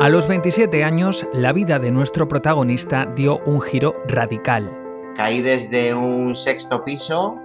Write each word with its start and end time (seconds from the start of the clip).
A 0.00 0.08
los 0.08 0.28
27 0.28 0.84
años, 0.84 1.26
la 1.32 1.52
vida 1.52 1.78
de 1.78 1.90
nuestro 1.90 2.28
protagonista 2.28 3.06
dio 3.16 3.38
un 3.46 3.60
giro 3.60 3.94
radical. 4.06 4.70
Caí 5.14 5.40
desde 5.40 5.94
un 5.94 6.36
sexto 6.36 6.84
piso, 6.84 7.36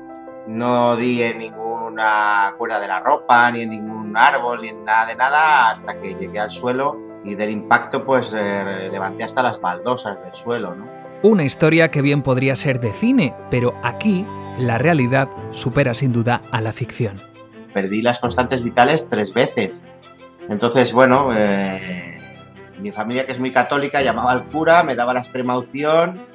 no 0.47 0.95
di 0.95 1.21
en 1.21 1.39
ninguna 1.39 2.53
cuerda 2.57 2.79
de 2.79 2.87
la 2.87 2.99
ropa, 2.99 3.51
ni 3.51 3.61
en 3.61 3.69
ningún 3.69 4.17
árbol, 4.17 4.61
ni 4.61 4.69
en 4.69 4.83
nada 4.83 5.05
de 5.05 5.15
nada, 5.15 5.71
hasta 5.71 5.97
que 5.99 6.15
llegué 6.15 6.39
al 6.39 6.51
suelo 6.51 6.97
y 7.23 7.35
del 7.35 7.49
impacto 7.49 8.05
pues 8.05 8.35
eh, 8.37 8.89
levanté 8.91 9.23
hasta 9.23 9.43
las 9.43 9.59
baldosas 9.61 10.21
del 10.23 10.33
suelo. 10.33 10.75
¿no? 10.75 10.87
Una 11.21 11.43
historia 11.43 11.91
que 11.91 12.01
bien 12.01 12.23
podría 12.23 12.55
ser 12.55 12.79
de 12.79 12.91
cine, 12.91 13.35
pero 13.51 13.73
aquí 13.83 14.25
la 14.57 14.77
realidad 14.77 15.29
supera 15.51 15.93
sin 15.93 16.11
duda 16.11 16.41
a 16.51 16.61
la 16.61 16.73
ficción. 16.73 17.21
Perdí 17.73 18.01
las 18.01 18.19
constantes 18.19 18.63
vitales 18.63 19.07
tres 19.09 19.33
veces. 19.33 19.81
Entonces, 20.49 20.93
bueno, 20.93 21.29
eh, 21.33 22.18
mi 22.79 22.91
familia, 22.91 23.25
que 23.25 23.31
es 23.31 23.39
muy 23.39 23.51
católica, 23.51 24.01
llamaba 24.01 24.31
al 24.31 24.45
cura, 24.45 24.83
me 24.83 24.95
daba 24.95 25.13
la 25.13 25.19
extrema 25.19 25.57
opción, 25.57 26.25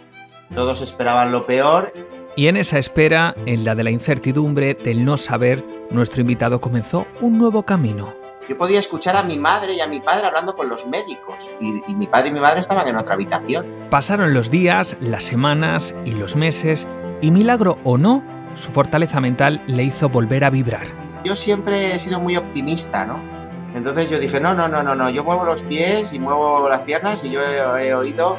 todos 0.55 0.80
esperaban 0.80 1.33
lo 1.33 1.47
peor. 1.47 1.93
Y 2.37 2.48
en 2.48 2.57
esa 2.57 2.79
espera, 2.79 3.34
en 3.47 3.65
la 3.65 3.75
de 3.75 3.84
la 3.84 3.91
incertidumbre, 3.91 4.75
del 4.75 5.05
no 5.05 5.17
saber, 5.17 5.65
nuestro 5.91 6.20
invitado 6.20 6.61
comenzó 6.61 7.07
un 7.20 7.39
nuevo 7.39 7.65
camino. 7.65 8.15
Yo 8.48 8.59
podía 8.59 8.79
escuchar 8.79 9.17
a 9.17 9.23
mi 9.23 9.39
madre 9.39 9.73
y 9.75 9.80
a 9.80 9.87
mi 9.87 10.01
padre 10.01 10.27
hablando 10.27 10.55
con 10.55 10.69
los 10.69 10.87
médicos 10.87 11.51
y, 11.61 11.83
y 11.91 11.95
mi 11.95 12.07
padre 12.07 12.29
y 12.29 12.33
mi 12.33 12.41
madre 12.41 12.61
estaban 12.61 12.87
en 12.87 12.97
otra 12.97 13.15
habitación. 13.15 13.67
Pasaron 13.91 14.34
los 14.34 14.51
días, 14.51 14.98
las 15.01 15.25
semanas 15.25 15.95
y 16.05 16.11
los 16.11 16.37
meses 16.37 16.87
y 17.23 17.31
milagro 17.31 17.79
o 17.84 17.97
no, 17.97 18.23
su 18.55 18.70
fortaleza 18.70 19.20
mental 19.20 19.62
le 19.67 19.84
hizo 19.84 20.11
volver 20.11 20.45
a 20.45 20.51
vibrar. 20.51 20.87
Yo 21.25 21.34
siempre 21.34 21.95
he 21.95 21.98
sido 21.98 22.20
muy 22.20 22.37
optimista, 22.37 23.06
¿no? 23.06 23.34
Entonces 23.74 24.09
yo 24.09 24.20
dije, 24.20 24.41
no, 24.41 24.55
no, 24.55 24.69
no, 24.69 24.83
no, 24.83 24.95
no, 24.95 25.10
yo 25.10 25.24
muevo 25.24 25.45
los 25.45 25.62
pies 25.62 26.12
y 26.12 26.20
muevo 26.20 26.69
las 26.69 26.80
piernas 26.80 27.24
y 27.24 27.30
yo 27.30 27.41
he, 27.41 27.88
he 27.88 27.95
oído 27.95 28.38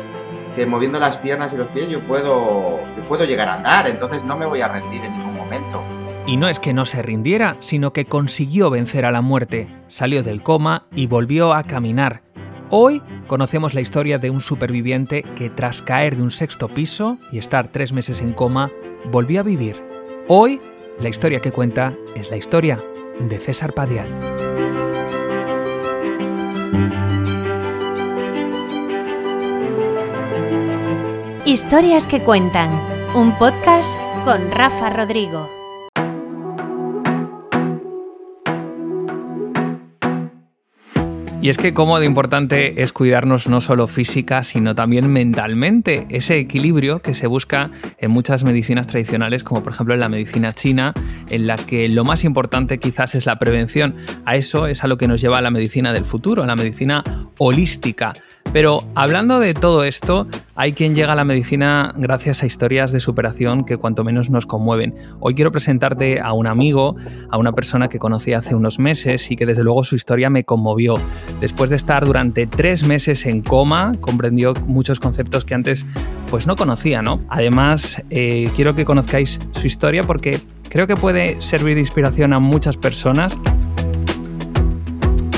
que 0.55 0.65
moviendo 0.65 0.97
las 0.99 1.17
piernas 1.17 1.51
y 1.53 1.57
los 1.57 1.67
pies 1.67 1.89
yo 1.89 1.99
puedo, 2.01 2.79
yo 2.95 3.07
puedo 3.09 3.25
llegar 3.25 3.49
a 3.49 3.55
andar, 3.55 3.87
entonces 3.87 4.23
no 4.23 4.37
me 4.37 4.45
voy 4.45 4.61
a 4.61 4.69
rendir 4.69 5.03
en 5.03 5.11
ningún 5.11 5.35
momento. 5.35 5.83
Y 6.25 6.37
no 6.37 6.47
es 6.47 6.59
que 6.59 6.73
no 6.73 6.85
se 6.85 7.01
rindiera, 7.01 7.57
sino 7.59 7.91
que 7.91 8.05
consiguió 8.05 8.69
vencer 8.69 9.05
a 9.05 9.11
la 9.11 9.21
muerte, 9.21 9.67
salió 9.89 10.23
del 10.23 10.41
coma 10.41 10.87
y 10.95 11.07
volvió 11.07 11.53
a 11.53 11.63
caminar. 11.63 12.23
Hoy 12.69 13.03
conocemos 13.27 13.73
la 13.73 13.81
historia 13.81 14.17
de 14.17 14.29
un 14.29 14.39
superviviente 14.39 15.23
que 15.35 15.49
tras 15.49 15.81
caer 15.81 16.15
de 16.15 16.23
un 16.23 16.31
sexto 16.31 16.69
piso 16.69 17.17
y 17.31 17.37
estar 17.37 17.67
tres 17.67 17.93
meses 17.93 18.21
en 18.21 18.33
coma, 18.33 18.71
volvió 19.11 19.41
a 19.41 19.43
vivir. 19.43 19.83
Hoy, 20.27 20.61
la 20.99 21.09
historia 21.09 21.41
que 21.41 21.51
cuenta 21.51 21.93
es 22.15 22.31
la 22.31 22.37
historia 22.37 22.81
de 23.19 23.37
César 23.37 23.73
Padial. 23.73 24.07
Historias 31.55 32.05
que 32.05 32.19
cuentan, 32.19 32.69
un 33.15 33.31
podcast 33.37 33.97
con 34.25 34.51
Rafa 34.51 34.89
Rodrigo. 34.89 35.49
Y 41.41 41.47
es 41.47 41.57
que 41.57 41.73
cómo 41.73 41.97
de 41.99 42.07
importante 42.07 42.81
es 42.83 42.91
cuidarnos 42.91 43.47
no 43.47 43.61
solo 43.61 43.87
física, 43.87 44.43
sino 44.43 44.75
también 44.75 45.07
mentalmente. 45.07 46.07
Ese 46.09 46.39
equilibrio 46.39 47.01
que 47.01 47.13
se 47.13 47.27
busca 47.27 47.71
en 47.99 48.11
muchas 48.11 48.43
medicinas 48.43 48.87
tradicionales, 48.87 49.45
como 49.45 49.63
por 49.63 49.71
ejemplo 49.71 49.93
en 49.93 50.01
la 50.01 50.09
medicina 50.09 50.51
china, 50.51 50.93
en 51.29 51.47
la 51.47 51.55
que 51.55 51.87
lo 51.87 52.03
más 52.03 52.25
importante 52.25 52.79
quizás 52.79 53.15
es 53.15 53.25
la 53.25 53.39
prevención. 53.39 53.95
A 54.25 54.35
eso 54.35 54.67
es 54.67 54.83
a 54.83 54.87
lo 54.87 54.97
que 54.97 55.07
nos 55.07 55.21
lleva 55.21 55.39
la 55.39 55.51
medicina 55.51 55.93
del 55.93 56.03
futuro, 56.03 56.45
la 56.45 56.57
medicina 56.57 57.01
holística. 57.37 58.11
Pero 58.53 58.83
hablando 58.95 59.39
de 59.39 59.53
todo 59.53 59.83
esto, 59.83 60.27
hay 60.55 60.71
quien 60.71 60.95
llega 60.95 61.11
a 61.11 61.15
la 61.15 61.25
medicina 61.25 61.93
gracias 61.97 62.41
a 62.41 62.45
historias 62.45 62.93
de 62.93 63.01
superación 63.01 63.65
que 63.65 63.75
cuanto 63.75 64.05
menos 64.05 64.29
nos 64.29 64.45
conmueven. 64.45 64.95
Hoy 65.19 65.35
quiero 65.35 65.51
presentarte 65.51 66.21
a 66.21 66.31
un 66.31 66.47
amigo, 66.47 66.95
a 67.29 67.37
una 67.37 67.51
persona 67.51 67.89
que 67.89 67.99
conocí 67.99 68.31
hace 68.31 68.55
unos 68.55 68.79
meses 68.79 69.29
y 69.29 69.35
que 69.35 69.45
desde 69.45 69.63
luego 69.63 69.83
su 69.83 69.95
historia 69.95 70.29
me 70.29 70.45
conmovió. 70.45 70.95
Después 71.41 71.69
de 71.69 71.75
estar 71.75 72.05
durante 72.05 72.47
tres 72.47 72.85
meses 72.87 73.25
en 73.25 73.41
coma, 73.41 73.91
comprendió 73.99 74.53
muchos 74.65 75.01
conceptos 75.01 75.43
que 75.43 75.53
antes 75.53 75.85
pues 76.29 76.47
no 76.47 76.55
conocía, 76.55 77.01
¿no? 77.01 77.19
Además, 77.27 78.01
eh, 78.09 78.49
quiero 78.55 78.73
que 78.75 78.85
conozcáis 78.85 79.39
su 79.51 79.67
historia 79.67 80.03
porque 80.03 80.39
creo 80.69 80.87
que 80.87 80.95
puede 80.95 81.41
servir 81.41 81.75
de 81.75 81.81
inspiración 81.81 82.31
a 82.31 82.39
muchas 82.39 82.77
personas. 82.77 83.37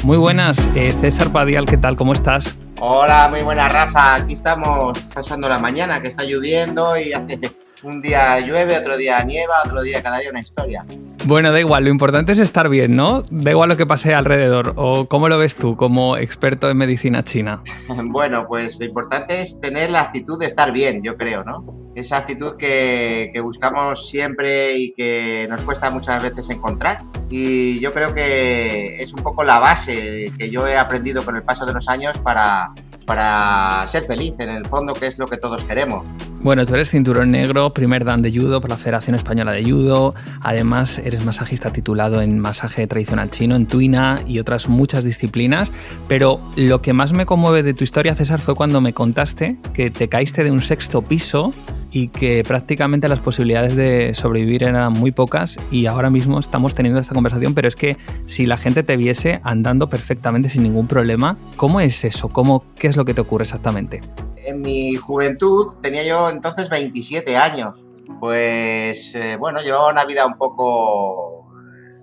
Muy 0.03 0.17
buenas, 0.17 0.57
eh, 0.75 0.95
César 1.01 1.31
Padial, 1.31 1.65
¿qué 1.65 1.77
tal? 1.77 1.95
¿Cómo 1.95 2.13
estás? 2.13 2.55
Hola, 2.79 3.27
muy 3.29 3.41
buena 3.41 3.67
Rafa, 3.67 4.15
aquí 4.15 4.35
estamos 4.35 4.97
pasando 5.13 5.49
la 5.49 5.59
mañana, 5.59 6.01
que 6.01 6.07
está 6.07 6.23
lloviendo 6.23 6.97
y 6.97 7.11
hace 7.11 7.39
un 7.83 8.01
día 8.01 8.39
llueve, 8.39 8.77
otro 8.77 8.95
día 8.95 9.21
nieva, 9.23 9.55
otro 9.65 9.81
día 9.81 10.01
cada 10.01 10.19
día 10.19 10.29
una 10.29 10.39
historia. 10.39 10.85
Bueno, 11.27 11.51
da 11.51 11.59
igual, 11.59 11.83
lo 11.83 11.89
importante 11.89 12.31
es 12.31 12.39
estar 12.39 12.69
bien, 12.69 12.95
¿no? 12.95 13.21
Da 13.29 13.51
igual 13.51 13.67
lo 13.67 13.75
que 13.75 13.85
pase 13.85 14.15
alrededor. 14.15 14.71
¿O 14.77 15.09
cómo 15.09 15.27
lo 15.27 15.37
ves 15.37 15.57
tú 15.57 15.75
como 15.75 16.15
experto 16.15 16.69
en 16.69 16.77
medicina 16.77 17.23
china? 17.23 17.63
Bueno, 18.09 18.47
pues 18.47 18.79
lo 18.79 18.85
importante 18.85 19.41
es 19.41 19.59
tener 19.59 19.91
la 19.91 19.99
actitud 19.99 20.39
de 20.39 20.45
estar 20.45 20.71
bien, 20.71 21.03
yo 21.03 21.17
creo, 21.17 21.43
¿no? 21.43 21.91
Esa 21.95 22.17
actitud 22.17 22.55
que, 22.55 23.29
que 23.33 23.41
buscamos 23.41 24.07
siempre 24.07 24.77
y 24.77 24.93
que 24.93 25.47
nos 25.49 25.63
cuesta 25.63 25.89
muchas 25.89 26.23
veces 26.23 26.49
encontrar. 26.49 26.99
Y 27.29 27.79
yo 27.81 27.91
creo 27.91 28.15
que 28.15 28.95
es 28.95 29.11
un 29.11 29.21
poco 29.21 29.43
la 29.43 29.59
base 29.59 30.31
que 30.37 30.49
yo 30.49 30.65
he 30.65 30.77
aprendido 30.77 31.25
con 31.25 31.35
el 31.35 31.43
paso 31.43 31.65
de 31.65 31.73
los 31.73 31.89
años 31.89 32.17
para, 32.19 32.71
para 33.07 33.87
ser 33.87 34.03
feliz, 34.03 34.33
en 34.37 34.49
el 34.49 34.65
fondo, 34.65 34.93
que 34.93 35.07
es 35.07 35.17
lo 35.17 35.27
que 35.27 35.37
todos 35.37 35.63
queremos. 35.63 36.05
Bueno, 36.41 36.65
tú 36.65 36.75
eres 36.75 36.89
cinturón 36.89 37.29
negro, 37.29 37.73
primer 37.73 38.03
dan 38.03 38.21
de 38.21 38.31
judo 38.31 38.59
por 38.59 38.69
la 38.69 38.77
Federación 38.77 39.15
Española 39.15 39.53
de 39.53 39.63
Judo. 39.63 40.13
Además, 40.41 40.99
eres 40.99 41.25
masajista 41.25 41.71
titulado 41.71 42.21
en 42.21 42.37
masaje 42.37 42.85
tradicional 42.85 43.31
chino, 43.31 43.55
en 43.55 43.65
tuina 43.65 44.19
y 44.27 44.39
otras 44.39 44.67
muchas 44.67 45.05
disciplinas. 45.05 45.71
Pero 46.09 46.39
lo 46.57 46.81
que 46.81 46.91
más 46.91 47.13
me 47.13 47.25
conmueve 47.25 47.63
de 47.63 47.73
tu 47.73 47.85
historia, 47.85 48.13
César, 48.13 48.41
fue 48.41 48.55
cuando 48.55 48.81
me 48.81 48.93
contaste 48.93 49.57
que 49.73 49.89
te 49.89 50.09
caíste 50.09 50.43
de 50.43 50.51
un 50.51 50.61
sexto 50.61 51.01
piso 51.01 51.53
y 51.91 52.09
que 52.09 52.43
prácticamente 52.43 53.07
las 53.07 53.19
posibilidades 53.19 53.75
de 53.75 54.13
sobrevivir 54.13 54.63
eran 54.63 54.93
muy 54.93 55.11
pocas 55.11 55.57
y 55.71 55.85
ahora 55.85 56.09
mismo 56.09 56.39
estamos 56.39 56.75
teniendo 56.75 56.99
esta 56.99 57.13
conversación, 57.13 57.53
pero 57.53 57.67
es 57.67 57.75
que 57.75 57.97
si 58.25 58.45
la 58.45 58.57
gente 58.57 58.83
te 58.83 58.97
viese 58.97 59.39
andando 59.43 59.89
perfectamente 59.89 60.49
sin 60.49 60.63
ningún 60.63 60.87
problema, 60.87 61.37
¿cómo 61.55 61.79
es 61.79 62.03
eso? 62.03 62.29
¿Cómo, 62.29 62.63
¿Qué 62.75 62.87
es 62.87 62.97
lo 62.97 63.05
que 63.05 63.13
te 63.13 63.21
ocurre 63.21 63.43
exactamente? 63.43 64.01
En 64.37 64.61
mi 64.61 64.95
juventud 64.95 65.75
tenía 65.81 66.03
yo 66.03 66.29
entonces 66.29 66.69
27 66.69 67.37
años, 67.37 67.83
pues 68.19 69.15
eh, 69.15 69.37
bueno, 69.37 69.61
llevaba 69.61 69.91
una 69.91 70.05
vida 70.05 70.25
un 70.25 70.37
poco 70.37 71.51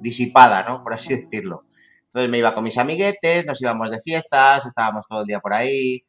disipada, 0.00 0.64
¿no? 0.64 0.82
Por 0.82 0.94
así 0.94 1.14
decirlo. 1.16 1.64
Entonces 2.04 2.30
me 2.30 2.38
iba 2.38 2.54
con 2.54 2.62
mis 2.62 2.78
amiguetes, 2.78 3.44
nos 3.44 3.60
íbamos 3.60 3.90
de 3.90 4.00
fiestas, 4.00 4.64
estábamos 4.66 5.04
todo 5.08 5.22
el 5.22 5.26
día 5.26 5.40
por 5.40 5.52
ahí, 5.52 6.04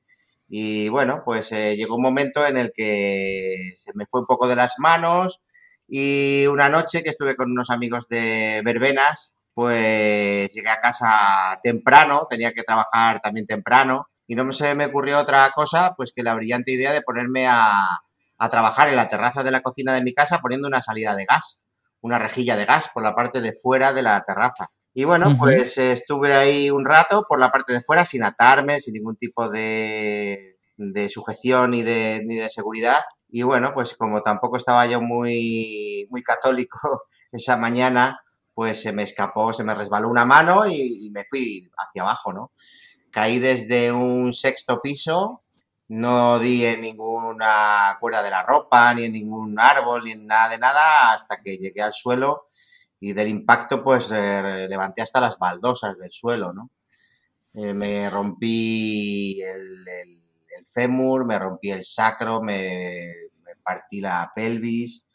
y 0.48 0.90
bueno, 0.90 1.24
pues 1.26 1.52
eh, 1.52 1.76
llegó 1.76 1.96
un 1.96 2.04
momento 2.04 2.46
en 2.46 2.58
el 2.58 2.72
que 2.76 3.74
se 3.76 3.92
me 3.96 4.06
fue 4.10 4.22
un 4.22 4.28
poco 4.28 4.48
de 4.48 4.56
las 4.56 4.76
manos 4.78 5.42
y 5.88 6.46
una 6.48 6.70
noche 6.70 7.04
que 7.04 7.10
estuve 7.10 7.36
con 7.36 7.52
unos 7.52 7.70
amigos 7.70 8.08
de 8.10 8.62
verbenas, 8.64 9.34
pues 9.54 10.54
llegué 10.54 10.70
a 10.70 10.82
casa 10.82 11.60
temprano, 11.64 12.28
tenía 12.30 12.54
que 12.54 12.64
trabajar 12.64 13.22
también 13.22 13.48
temprano 13.48 14.08
y 14.28 14.36
no 14.36 14.52
se 14.52 14.76
me 14.76 14.86
ocurrió 14.86 15.20
otra 15.20 15.50
cosa 15.56 15.94
pues 15.96 16.12
que 16.16 16.24
la 16.24 16.36
brillante 16.36 16.72
idea 16.72 16.94
de 16.94 17.02
ponerme 17.02 17.48
a, 17.48 17.86
a 18.38 18.50
trabajar 18.50 18.90
en 18.90 18.96
la 18.96 19.10
terraza 19.10 19.44
de 19.44 19.52
la 19.52 19.62
cocina 19.62 19.94
de 19.94 20.04
mi 20.04 20.14
casa 20.14 20.40
poniendo 20.40 20.68
una 20.68 20.82
salida 20.82 21.16
de 21.16 21.26
gas, 21.26 21.60
una 22.02 22.20
rejilla 22.20 22.56
de 22.56 22.66
gas 22.66 22.90
por 22.94 23.04
la 23.04 23.16
parte 23.16 23.42
de 23.42 23.54
fuera 23.54 23.94
de 23.94 24.04
la 24.04 24.24
terraza. 24.26 24.70
Y 24.98 25.04
bueno, 25.04 25.28
Ujú. 25.28 25.40
pues 25.40 25.78
eh, 25.78 25.92
estuve 25.92 26.34
ahí 26.34 26.72
un 26.72 26.86
rato 26.86 27.26
por 27.28 27.38
la 27.38 27.52
parte 27.52 27.74
de 27.74 27.82
fuera 27.82 28.06
sin 28.06 28.24
atarme, 28.24 28.80
sin 28.80 28.94
ningún 28.94 29.18
tipo 29.18 29.50
de, 29.50 30.58
de 30.78 31.10
sujeción 31.10 31.72
ni 31.72 31.84
de, 31.84 32.22
ni 32.26 32.36
de 32.36 32.50
seguridad. 32.50 33.02
Y 33.28 33.44
bueno, 33.44 33.74
pues 33.74 33.98
como 33.98 34.22
tampoco 34.22 34.56
estaba 34.56 34.86
yo 34.86 35.02
muy, 35.02 36.08
muy 36.10 36.24
católico 36.24 36.80
esa 37.34 37.58
mañana, 37.58 38.22
pues 38.54 38.82
se 38.82 38.94
me 38.94 39.04
escapó, 39.04 39.52
se 39.52 39.66
me 39.66 39.76
resbaló 39.76 40.08
una 40.08 40.24
mano 40.24 40.66
y, 40.66 41.06
y 41.06 41.12
me 41.12 41.26
fui 41.30 41.70
hacia 41.78 42.04
abajo, 42.04 42.32
¿no? 42.32 42.54
Caí 43.12 43.40
desde 43.40 43.92
un 43.92 44.34
sexto 44.34 44.80
piso, 44.82 45.44
no 45.90 46.40
di 46.40 46.66
en 46.66 46.80
ninguna 46.80 47.98
cuerda 48.00 48.24
de 48.24 48.30
la 48.30 48.44
ropa, 48.44 48.94
ni 48.94 49.04
en 49.04 49.12
ningún 49.12 49.60
árbol, 49.60 50.06
ni 50.06 50.12
en 50.12 50.26
nada 50.26 50.48
de 50.48 50.58
nada, 50.58 51.12
hasta 51.12 51.36
que 51.44 51.58
llegué 51.58 51.82
al 51.82 51.94
suelo 51.94 52.48
y 53.00 53.14
del 53.14 53.28
impacto 53.28 53.84
pues 53.84 54.12
eh, 54.16 54.68
levanté 54.70 55.02
hasta 55.02 55.20
las 55.22 55.38
baldosas 55.38 55.98
del 55.98 56.12
suelo, 56.12 56.54
¿no? 56.54 56.72
Eh, 57.54 57.74
me 57.74 58.10
rompí 58.10 59.42
el, 59.42 59.88
el- 59.88 60.22
el 60.58 60.66
fémur, 60.66 61.26
me 61.26 61.38
rompí 61.38 61.70
el 61.72 61.84
sacro, 61.84 62.42
me, 62.42 63.12
me 63.44 63.52
partí 63.62 64.00
la 64.00 64.32
pelvis 64.34 65.06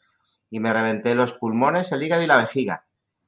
y 0.51 0.59
me 0.59 0.71
reventé 0.71 1.15
los 1.15 1.33
pulmones, 1.33 1.91
el 1.91 2.03
hígado 2.03 2.21
y 2.21 2.27
la 2.27 2.37
vejiga. 2.37 2.85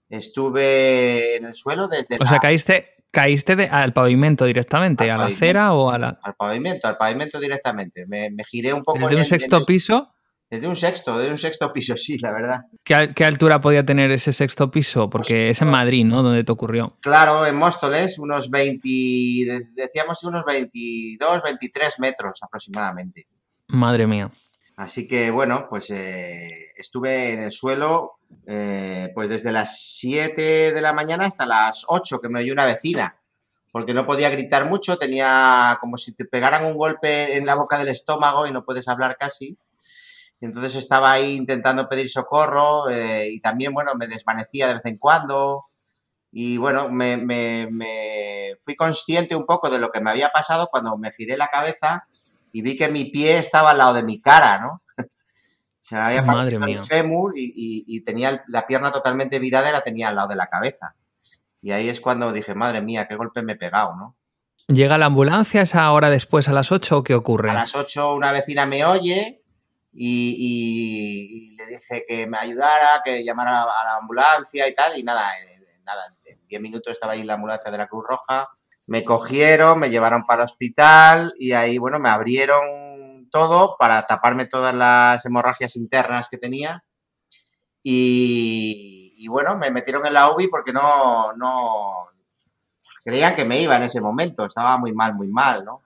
Estuve 0.09 1.37
en 1.37 1.45
el 1.45 1.55
suelo 1.55 1.87
desde 1.87 2.17
O 2.19 2.27
sea, 2.27 2.37
caíste, 2.39 2.93
¿Caíste 3.13 3.53
al 3.69 3.93
pavimento 3.93 4.45
directamente? 4.45 5.11
¿A 5.11 5.17
la 5.17 5.25
acera 5.25 5.73
o 5.73 5.91
a 5.91 5.99
la.? 5.99 6.19
Al 6.23 6.33
pavimento, 6.33 6.87
al 6.87 6.97
pavimento 6.97 7.39
directamente. 7.39 8.07
Me, 8.07 8.31
giré 8.49 8.73
un 8.73 8.83
poco. 8.83 8.97
¿Desde 8.97 9.15
un 9.17 9.25
sexto 9.25 9.63
piso? 9.65 10.12
Desde 10.53 10.67
un 10.67 10.75
sexto, 10.75 11.17
desde 11.17 11.31
un 11.31 11.39
sexto 11.39 11.73
piso, 11.73 11.97
sí, 11.97 12.19
la 12.19 12.31
verdad. 12.31 12.65
¿Qué, 12.83 13.25
altura 13.25 13.59
podía 13.59 13.83
tener 13.83 14.11
ese 14.11 14.31
sexto 14.31 14.69
piso? 14.69 15.09
Porque 15.09 15.49
es 15.49 15.59
en 15.63 15.69
Madrid, 15.69 16.05
¿no? 16.05 16.21
Donde 16.21 16.43
te 16.43 16.51
ocurrió. 16.51 16.95
Claro, 17.01 17.43
en 17.47 17.55
Móstoles, 17.55 18.19
unos 18.19 18.51
20. 18.51 19.71
Decíamos 19.73 20.23
unos 20.23 20.45
22, 20.45 21.41
23 21.43 21.95
metros 21.97 22.37
aproximadamente. 22.43 23.27
Madre 23.69 24.05
mía. 24.05 24.31
Así 24.75 25.07
que 25.07 25.31
bueno, 25.31 25.65
pues 25.67 25.89
eh, 25.89 26.49
estuve 26.77 27.33
en 27.33 27.39
el 27.39 27.51
suelo 27.51 28.19
eh, 28.45 29.09
pues 29.15 29.29
desde 29.29 29.51
las 29.51 29.81
7 29.97 30.71
de 30.71 30.81
la 30.81 30.93
mañana 30.93 31.25
hasta 31.25 31.47
las 31.47 31.83
8 31.87 32.19
que 32.19 32.29
me 32.29 32.41
oyó 32.41 32.53
una 32.53 32.67
vecina, 32.67 33.17
porque 33.71 33.95
no 33.95 34.05
podía 34.05 34.29
gritar 34.29 34.69
mucho, 34.69 34.99
tenía 34.99 35.79
como 35.81 35.97
si 35.97 36.11
te 36.11 36.25
pegaran 36.25 36.63
un 36.63 36.77
golpe 36.77 37.37
en 37.37 37.47
la 37.47 37.55
boca 37.55 37.79
del 37.79 37.87
estómago 37.87 38.45
y 38.45 38.51
no 38.51 38.63
puedes 38.63 38.87
hablar 38.87 39.17
casi. 39.19 39.57
Entonces 40.45 40.75
estaba 40.75 41.11
ahí 41.11 41.35
intentando 41.35 41.87
pedir 41.87 42.09
socorro 42.09 42.89
eh, 42.89 43.29
y 43.29 43.39
también, 43.39 43.73
bueno, 43.73 43.93
me 43.95 44.07
desvanecía 44.07 44.67
de 44.67 44.75
vez 44.75 44.85
en 44.85 44.97
cuando. 44.97 45.65
Y 46.31 46.57
bueno, 46.57 46.89
me, 46.89 47.17
me 47.17 47.69
fui 48.63 48.75
consciente 48.75 49.35
un 49.35 49.45
poco 49.45 49.69
de 49.69 49.79
lo 49.79 49.91
que 49.91 50.01
me 50.01 50.09
había 50.09 50.29
pasado 50.29 50.67
cuando 50.71 50.97
me 50.97 51.11
giré 51.11 51.37
la 51.37 51.47
cabeza 51.47 52.07
y 52.51 52.61
vi 52.61 52.77
que 52.77 52.87
mi 52.87 53.05
pie 53.05 53.37
estaba 53.37 53.71
al 53.71 53.77
lado 53.77 53.93
de 53.95 54.03
mi 54.03 54.21
cara, 54.21 54.59
¿no? 54.59 54.83
Se 55.79 55.95
me 55.95 56.01
había 56.01 56.21
Madre 56.21 56.55
el 56.55 56.77
fémur 56.77 57.33
y, 57.35 58.01
tenía 58.05 58.43
la 58.47 58.65
pierna 58.65 58.91
totalmente 58.91 59.39
virada 59.39 59.69
y 59.69 59.73
la 59.73 59.81
tenía 59.81 60.09
al 60.09 60.15
lado 60.15 60.29
de 60.29 60.35
la 60.35 60.47
cabeza. 60.47 60.95
Y 61.61 61.71
ahí 61.71 61.89
es 61.89 61.99
cuando 61.99 62.31
dije, 62.31 62.55
madre 62.55 62.81
mía, 62.81 63.07
qué 63.07 63.15
golpe 63.15 63.41
me 63.41 63.53
he 63.53 63.57
pegado, 63.57 63.95
¿no? 63.95 64.15
¿Llega 64.67 64.97
la 64.97 65.07
ambulancia 65.07 65.61
esa 65.61 65.91
hora 65.91 66.09
después, 66.09 66.47
a 66.47 66.53
las 66.53 66.71
8 66.71 66.99
o 66.99 67.03
qué 67.03 67.15
ocurre? 67.15 67.49
A 67.49 67.53
las 67.53 67.75
8 67.75 68.15
una 68.15 68.31
vecina 68.31 68.65
me 68.65 68.85
oye 68.85 69.42
y, 69.93 71.55
le 71.57 71.65
dije 71.67 72.05
que 72.07 72.27
me 72.27 72.37
ayudara, 72.37 73.01
que 73.03 73.23
llamara 73.23 73.63
a 73.63 73.83
la 73.83 73.97
ambulancia 73.97 74.67
y 74.67 74.73
tal. 74.73 74.97
Y 74.97 75.03
nada, 75.03 75.31
nada, 75.83 76.15
en 76.25 76.47
10 76.47 76.61
minutos 76.61 76.93
estaba 76.93 77.13
ahí 77.13 77.21
en 77.21 77.27
la 77.27 77.35
ambulancia 77.35 77.71
de 77.71 77.77
la 77.77 77.87
Cruz 77.87 78.05
Roja 78.07 78.49
me 78.85 79.03
cogieron, 79.05 79.79
me 79.79 79.89
llevaron 79.89 80.25
para 80.25 80.43
el 80.43 80.45
hospital 80.45 81.33
y 81.39 81.53
ahí, 81.53 81.77
bueno, 81.77 81.99
me 81.99 82.09
abrieron 82.09 83.29
todo 83.31 83.75
para 83.79 84.05
taparme 84.05 84.45
todas 84.45 84.75
las 84.75 85.25
hemorragias 85.25 85.75
internas 85.75 86.27
que 86.29 86.37
tenía. 86.37 86.83
Y, 87.81 89.25
bueno, 89.29 89.57
me 89.57 89.71
metieron 89.71 90.05
en 90.05 90.13
la 90.13 90.31
UBI 90.31 90.47
porque 90.47 90.73
no, 90.73 91.33
no 91.33 92.07
creían 93.03 93.35
que 93.35 93.45
me 93.45 93.61
iba 93.61 93.77
en 93.77 93.83
ese 93.83 94.01
momento, 94.01 94.45
estaba 94.45 94.77
muy 94.77 94.93
mal, 94.93 95.15
muy 95.15 95.27
mal, 95.27 95.63
¿no? 95.63 95.81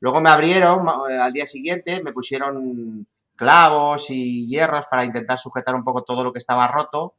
Luego 0.00 0.20
me 0.20 0.30
abrieron 0.30 0.86
al 0.88 1.32
día 1.32 1.46
siguiente, 1.46 2.02
me 2.02 2.12
pusieron 2.12 3.06
clavos 3.36 4.10
y 4.10 4.48
hierros 4.48 4.86
para 4.86 5.04
intentar 5.04 5.38
sujetar 5.38 5.74
un 5.74 5.84
poco 5.84 6.02
todo 6.02 6.24
lo 6.24 6.32
que 6.32 6.38
estaba 6.38 6.68
roto 6.68 7.16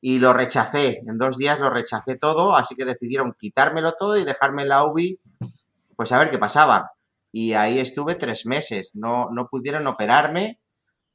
y 0.00 0.18
lo 0.18 0.32
rechacé. 0.32 1.02
En 1.06 1.16
dos 1.16 1.38
días 1.38 1.60
lo 1.60 1.70
rechacé 1.70 2.16
todo, 2.16 2.56
así 2.56 2.74
que 2.74 2.84
decidieron 2.84 3.34
quitármelo 3.38 3.92
todo 3.92 4.16
y 4.16 4.24
dejarme 4.24 4.62
en 4.62 4.68
la 4.68 4.84
UBI, 4.84 5.20
pues 5.96 6.12
a 6.12 6.18
ver 6.18 6.30
qué 6.30 6.38
pasaba. 6.38 6.92
Y 7.30 7.54
ahí 7.54 7.78
estuve 7.78 8.16
tres 8.16 8.44
meses. 8.44 8.90
No, 8.94 9.28
no 9.30 9.48
pudieron 9.48 9.86
operarme 9.86 10.60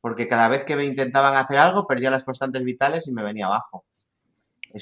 porque 0.01 0.27
cada 0.27 0.47
vez 0.47 0.63
que 0.63 0.75
me 0.75 0.85
intentaban 0.85 1.35
hacer 1.35 1.57
algo 1.57 1.85
perdía 1.85 2.09
las 2.09 2.23
constantes 2.23 2.63
vitales 2.63 3.07
y 3.07 3.11
me 3.11 3.23
venía 3.23 3.47
abajo. 3.47 3.85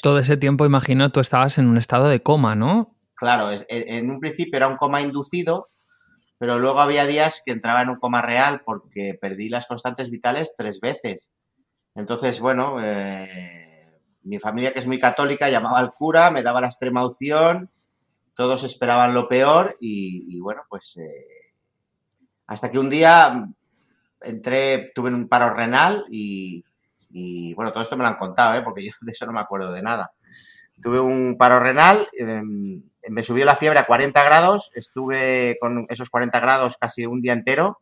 Todo 0.01 0.19
ese 0.19 0.37
tiempo, 0.37 0.65
imagino, 0.65 1.11
tú 1.11 1.19
estabas 1.19 1.57
en 1.57 1.67
un 1.67 1.77
estado 1.77 2.07
de 2.07 2.21
coma, 2.21 2.55
¿no? 2.55 2.95
Claro, 3.15 3.49
en 3.69 4.09
un 4.11 4.19
principio 4.19 4.57
era 4.57 4.67
un 4.67 4.77
coma 4.77 5.01
inducido, 5.01 5.69
pero 6.37 6.59
luego 6.59 6.79
había 6.79 7.05
días 7.05 7.41
que 7.45 7.51
entraba 7.51 7.81
en 7.81 7.89
un 7.89 7.99
coma 7.99 8.21
real 8.21 8.61
porque 8.65 9.17
perdí 9.19 9.49
las 9.49 9.65
constantes 9.65 10.09
vitales 10.09 10.53
tres 10.57 10.79
veces. 10.79 11.29
Entonces, 11.95 12.39
bueno, 12.39 12.77
eh, 12.81 13.99
mi 14.23 14.39
familia, 14.39 14.73
que 14.73 14.79
es 14.79 14.87
muy 14.87 14.99
católica, 14.99 15.49
llamaba 15.49 15.79
al 15.79 15.93
cura, 15.93 16.31
me 16.31 16.43
daba 16.43 16.59
la 16.59 16.67
extrema 16.67 17.05
opción, 17.05 17.69
todos 18.35 18.63
esperaban 18.63 19.13
lo 19.13 19.29
peor 19.29 19.75
y, 19.79 20.39
bueno, 20.41 20.63
pues 20.69 20.97
eh, 20.97 21.25
hasta 22.47 22.69
que 22.69 22.79
un 22.79 22.89
día 22.89 23.47
entré, 24.21 24.91
tuve 24.93 25.09
un 25.09 25.29
paro 25.29 25.51
renal 25.51 26.05
y, 26.09 26.63
bueno, 27.55 27.71
todo 27.71 27.83
esto 27.83 27.95
me 27.95 28.03
lo 28.03 28.09
han 28.09 28.17
contado, 28.17 28.55
¿eh? 28.55 28.61
porque 28.61 28.83
yo 28.85 28.91
de 29.01 29.11
eso 29.11 29.25
no 29.25 29.31
me 29.31 29.39
acuerdo 29.39 29.71
de 29.71 29.81
nada. 29.81 30.11
Tuve 30.81 30.99
un 30.99 31.37
paro 31.39 31.59
renal, 31.59 32.07
em, 32.11 32.83
me 33.09 33.23
subió 33.23 33.45
la 33.45 33.55
fiebre 33.55 33.79
a 33.79 33.85
40 33.85 34.23
grados, 34.23 34.71
estuve 34.73 35.57
con 35.59 35.85
esos 35.89 36.09
40 36.09 36.39
grados 36.39 36.77
casi 36.79 37.05
un 37.05 37.21
día 37.21 37.33
entero 37.33 37.79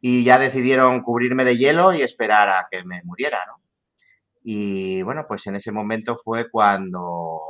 y 0.00 0.24
ya 0.24 0.38
decidieron 0.38 1.02
cubrirme 1.02 1.44
de 1.44 1.56
hielo 1.56 1.92
y 1.92 2.02
esperar 2.02 2.48
a 2.48 2.68
que 2.70 2.84
me 2.84 3.02
muriera, 3.04 3.44
¿no? 3.46 3.60
Y 4.42 5.02
bueno, 5.02 5.26
pues 5.28 5.46
en 5.46 5.56
ese 5.56 5.72
momento 5.72 6.16
fue 6.16 6.50
cuando 6.50 7.40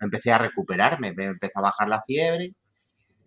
empecé 0.00 0.32
a 0.32 0.38
recuperarme, 0.38 1.12
me 1.12 1.24
empezó 1.24 1.58
a 1.58 1.62
bajar 1.62 1.88
la 1.88 2.02
fiebre 2.02 2.54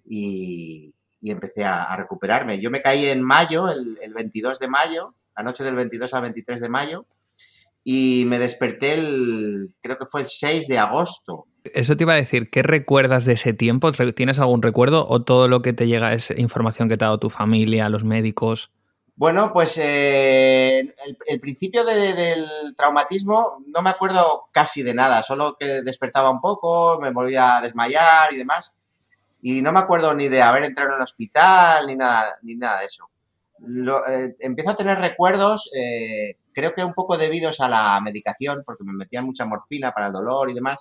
y, 0.05 0.93
empecé 1.21 1.63
a, 1.63 1.95
recuperarme. 1.95 2.59
Yo 2.59 2.71
me 2.71 2.81
caí 2.81 3.05
en 3.05 3.21
mayo, 3.21 3.69
el, 3.69 4.13
22 4.13 4.59
de 4.59 4.67
mayo, 4.67 5.13
la 5.37 5.43
noche 5.43 5.63
del 5.63 5.75
22 5.75 6.13
al 6.13 6.23
23 6.23 6.61
de 6.61 6.69
mayo, 6.69 7.05
y 7.83 8.23
me 8.27 8.39
desperté 8.39 8.93
el, 8.95 9.75
creo 9.81 9.97
que 9.97 10.05
fue 10.05 10.21
el 10.21 10.27
6 10.27 10.67
de 10.67 10.79
agosto. 10.79 11.45
Eso 11.63 11.95
te 11.95 12.05
iba 12.05 12.13
a 12.13 12.17
decir, 12.17 12.49
¿qué 12.49 12.63
recuerdas 12.63 13.25
de 13.25 13.33
ese 13.33 13.53
tiempo? 13.53 13.91
¿Tienes 13.91 14.39
algún 14.39 14.61
recuerdo 14.61 15.07
o 15.07 15.23
todo 15.23 15.47
lo 15.47 15.61
que 15.61 15.73
te 15.73 15.87
llega 15.87 16.13
es 16.13 16.31
información 16.31 16.89
que 16.89 16.97
te 16.97 17.05
ha 17.05 17.09
dado 17.09 17.19
tu 17.19 17.29
familia, 17.29 17.89
los 17.89 18.03
médicos? 18.03 18.71
Bueno, 19.15 19.51
pues 19.53 19.77
eh, 19.77 20.95
el, 21.27 21.39
principio 21.39 21.83
del 21.85 22.75
traumatismo 22.75 23.63
no 23.67 23.81
me 23.83 23.91
acuerdo 23.91 24.49
casi 24.51 24.81
de 24.81 24.95
nada, 24.95 25.21
solo 25.21 25.55
que 25.59 25.83
despertaba 25.83 26.31
un 26.31 26.41
poco, 26.41 26.99
me 26.99 27.11
volvía 27.11 27.57
a 27.57 27.61
desmayar 27.61 28.33
y 28.33 28.37
demás. 28.37 28.73
Y 29.43 29.61
no 29.61 29.71
me 29.71 29.79
acuerdo 29.79 30.15
ni 30.15 30.27
de 30.27 30.41
haber 30.41 30.65
entrado 30.65 30.91
en 30.91 30.95
el 30.97 31.03
hospital 31.03 31.85
ni 31.85 31.95
nada, 31.95 32.37
ni 32.41 32.55
nada 32.55 32.79
de 32.79 32.85
eso. 32.85 33.09
Eh, 34.07 34.35
empiezo 34.39 34.71
a 34.71 34.75
tener 34.75 34.97
recuerdos, 34.97 35.69
eh, 35.75 36.37
creo 36.51 36.73
que 36.73 36.83
un 36.83 36.93
poco 36.93 37.17
debidos 37.17 37.59
a 37.59 37.69
la 37.69 37.99
medicación, 38.01 38.63
porque 38.65 38.83
me 38.83 38.93
metían 38.93 39.25
mucha 39.25 39.45
morfina 39.45 39.91
para 39.91 40.07
el 40.07 40.13
dolor 40.13 40.49
y 40.49 40.55
demás. 40.55 40.77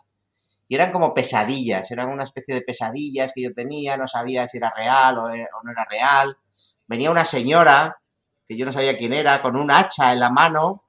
Y 0.71 0.77
eran 0.77 0.93
como 0.93 1.13
pesadillas, 1.13 1.91
eran 1.91 2.11
una 2.11 2.23
especie 2.23 2.55
de 2.55 2.63
pesadillas 2.63 3.33
que 3.35 3.43
yo 3.43 3.53
tenía, 3.53 3.97
no 3.97 4.07
sabía 4.07 4.47
si 4.47 4.59
era 4.59 4.73
real 4.77 5.19
o, 5.19 5.25
o 5.25 5.63
no 5.65 5.73
era 5.73 5.85
real. 5.85 6.39
Venía 6.87 7.11
una 7.11 7.25
señora 7.25 8.01
que 8.49 8.57
yo 8.57 8.65
no 8.65 8.71
sabía 8.71 8.97
quién 8.97 9.13
era, 9.13 9.43
con 9.43 9.57
un 9.57 9.69
hacha 9.73 10.13
en 10.13 10.21
la 10.21 10.31
mano 10.31 10.85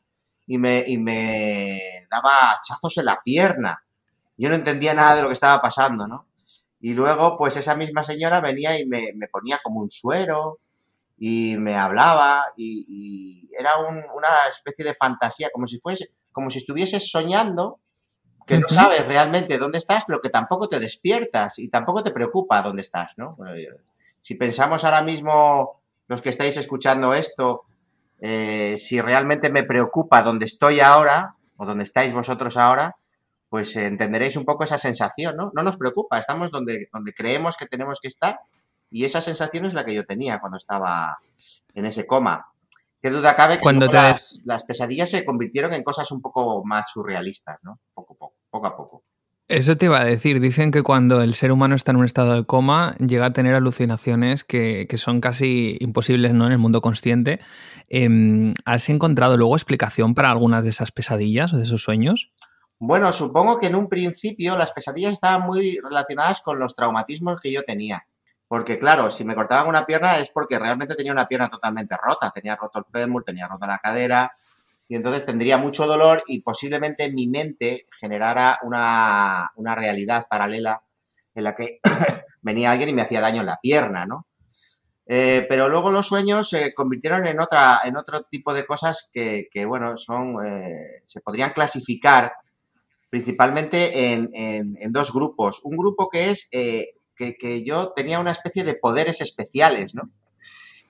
y 0.45 0.59
me, 0.59 0.85
me 0.99 1.79
daba 2.11 2.51
hachazos 2.51 2.99
en 2.99 3.05
la 3.05 3.23
pierna. 3.23 3.83
Yo 4.37 4.49
no 4.49 4.55
entendía 4.55 4.93
nada 4.93 5.15
de 5.15 5.23
lo 5.23 5.29
que 5.29 5.33
estaba 5.33 5.59
pasando, 5.59 6.05
¿no? 6.05 6.27
Y 6.79 6.93
luego, 6.93 7.35
pues 7.35 7.57
esa 7.57 7.73
misma 7.73 8.03
señora 8.03 8.39
venía 8.39 8.79
y 8.79 8.85
me, 8.85 9.13
ponía 9.31 9.59
como 9.63 9.81
un 9.81 9.89
suero 9.89 10.59
y 11.17 11.55
me 11.57 11.75
hablaba 11.75 12.53
y, 12.55 13.49
era 13.57 13.77
una 13.79 14.29
especie 14.47 14.85
de 14.85 14.93
fantasía, 14.93 15.49
como 15.51 15.65
si 15.65 15.79
fuese, 15.79 16.11
como 16.31 16.51
si 16.51 16.59
estuvieses 16.59 17.09
soñando, 17.09 17.79
que 18.51 18.59
no 18.59 18.67
sabes 18.67 19.07
realmente 19.07 19.57
dónde 19.57 19.77
estás, 19.77 20.03
pero 20.05 20.19
que 20.19 20.29
tampoco 20.29 20.67
te 20.67 20.79
despiertas 20.79 21.57
y 21.57 21.69
tampoco 21.69 22.03
te 22.03 22.11
preocupa 22.11 22.61
dónde 22.61 22.81
estás, 22.81 23.13
¿no? 23.15 23.37
Si 24.21 24.35
pensamos 24.35 24.83
ahora 24.83 25.01
mismo 25.01 25.81
los 26.07 26.21
que 26.21 26.29
estáis 26.29 26.57
escuchando 26.57 27.13
esto, 27.13 27.63
eh, 28.19 28.75
si 28.77 28.99
realmente 28.99 29.49
me 29.49 29.63
preocupa 29.63 30.21
donde 30.21 30.45
estoy 30.45 30.81
ahora 30.81 31.35
o 31.57 31.65
donde 31.65 31.85
estáis 31.85 32.13
vosotros 32.13 32.57
ahora, 32.57 32.97
pues 33.49 33.73
entenderéis 33.77 34.35
un 34.35 34.43
poco 34.43 34.65
esa 34.65 34.77
sensación, 34.77 35.37
¿no? 35.37 35.51
No 35.55 35.63
nos 35.63 35.77
preocupa, 35.77 36.19
estamos 36.19 36.51
donde, 36.51 36.89
donde 36.91 37.13
creemos 37.13 37.55
que 37.55 37.67
tenemos 37.67 37.99
que 38.01 38.09
estar 38.09 38.41
y 38.89 39.05
esa 39.05 39.21
sensación 39.21 39.65
es 39.65 39.73
la 39.73 39.85
que 39.85 39.93
yo 39.93 40.05
tenía 40.05 40.39
cuando 40.39 40.57
estaba 40.57 41.19
en 41.73 41.85
ese 41.85 42.05
coma. 42.05 42.47
Qué 43.01 43.09
duda 43.09 43.35
cabe 43.35 43.55
que 43.55 43.61
cuando 43.61 43.87
las, 43.87 44.41
las, 44.43 44.63
pesadillas 44.63 45.09
se 45.09 45.23
convirtieron 45.23 45.73
en 45.73 45.83
cosas 45.83 46.11
un 46.11 46.21
poco 46.21 46.63
más 46.65 46.91
surrealistas, 46.91 47.57
¿no? 47.63 47.79
Poco, 47.93 48.13
poco, 48.15 48.35
poco 48.51 48.67
a 48.67 48.77
poco. 48.77 49.01
Eso 49.47 49.75
te 49.75 49.87
iba 49.87 49.99
a 49.99 50.05
decir. 50.05 50.39
Dicen 50.39 50.71
que 50.71 50.81
cuando 50.81 51.21
el 51.21 51.33
ser 51.33 51.51
humano 51.51 51.75
está 51.75 51.91
en 51.91 51.97
un 51.97 52.05
estado 52.05 52.35
de 52.35 52.45
coma, 52.45 52.95
llega 52.99 53.25
a 53.25 53.33
tener 53.33 53.53
alucinaciones 53.53 54.45
que, 54.45 54.87
son 54.95 55.19
casi 55.19 55.77
imposibles 55.81 56.33
¿no? 56.33 56.45
en 56.45 56.53
el 56.53 56.57
mundo 56.57 56.79
consciente. 56.79 57.41
Em, 57.89 58.53
¿Has 58.63 58.87
encontrado 58.87 59.35
luego 59.35 59.55
explicación 59.55 60.13
para 60.15 60.31
algunas 60.31 60.63
de 60.63 60.69
esas 60.69 60.93
pesadillas 60.93 61.53
o 61.53 61.57
de 61.57 61.63
esos 61.63 61.83
sueños? 61.83 62.31
Bueno, 62.79 63.11
supongo 63.11 63.59
que 63.59 63.67
en 63.67 63.75
un 63.75 63.89
principio 63.89 64.57
las 64.57 64.71
pesadillas 64.71 65.13
estaban 65.13 65.45
muy 65.45 65.79
relacionadas 65.83 66.39
con 66.39 66.57
los 66.57 66.73
traumatismos 66.73 67.41
que 67.41 67.51
yo 67.51 67.63
tenía. 67.63 68.05
Porque 68.47 68.79
claro, 68.79 69.11
si 69.11 69.23
me 69.23 69.35
cortaban 69.35 69.67
una 69.67 69.85
pierna 69.85 70.17
es 70.17 70.29
porque 70.29 70.59
realmente 70.59 70.95
tenía 70.95 71.11
una 71.11 71.27
pierna 71.27 71.49
totalmente 71.49 71.95
rota. 72.01 72.31
Tenía 72.31 72.55
roto 72.55 72.79
el 72.79 72.85
fémur, 72.85 73.23
tenía 73.23 73.47
rota 73.47 73.67
la 73.67 73.77
cadera, 73.77 74.31
y 74.91 74.95
entonces 74.95 75.25
tendría 75.25 75.57
mucho 75.57 75.87
dolor 75.87 76.21
y 76.27 76.41
posiblemente 76.41 77.13
mi 77.13 77.29
mente 77.29 77.87
generara 77.97 78.59
una, 78.61 79.49
realidad 79.73 80.25
paralela 80.29 80.83
en 81.33 81.45
la 81.45 81.55
que 81.55 81.79
venía 82.41 82.71
alguien 82.71 82.89
y 82.89 82.93
me 82.93 83.01
hacía 83.01 83.21
daño 83.21 83.39
en 83.39 83.45
la 83.45 83.57
pierna, 83.61 84.05
¿no? 84.05 84.27
Eh, 85.05 85.45
pero 85.47 85.69
luego 85.69 85.91
los 85.91 86.07
sueños 86.07 86.49
se 86.49 86.73
convirtieron 86.73 87.25
en, 87.25 87.39
otra, 87.39 87.79
en 87.85 87.95
otro 87.95 88.23
tipo 88.23 88.53
de 88.53 88.65
cosas 88.65 89.09
que, 89.13 89.47
bueno, 89.65 89.95
son, 89.95 90.35
eh, 90.45 91.03
se 91.05 91.21
podrían 91.21 91.53
clasificar 91.53 92.33
principalmente 93.09 94.11
en, 94.11 94.91
dos 94.91 95.13
grupos. 95.13 95.61
Un 95.63 95.77
grupo 95.77 96.09
que 96.09 96.31
es 96.31 96.49
eh, 96.51 96.95
que, 97.15 97.63
yo 97.63 97.93
tenía 97.93 98.19
una 98.19 98.31
especie 98.31 98.65
de 98.65 98.73
poderes 98.73 99.21
especiales, 99.21 99.95
¿no? 99.95 100.11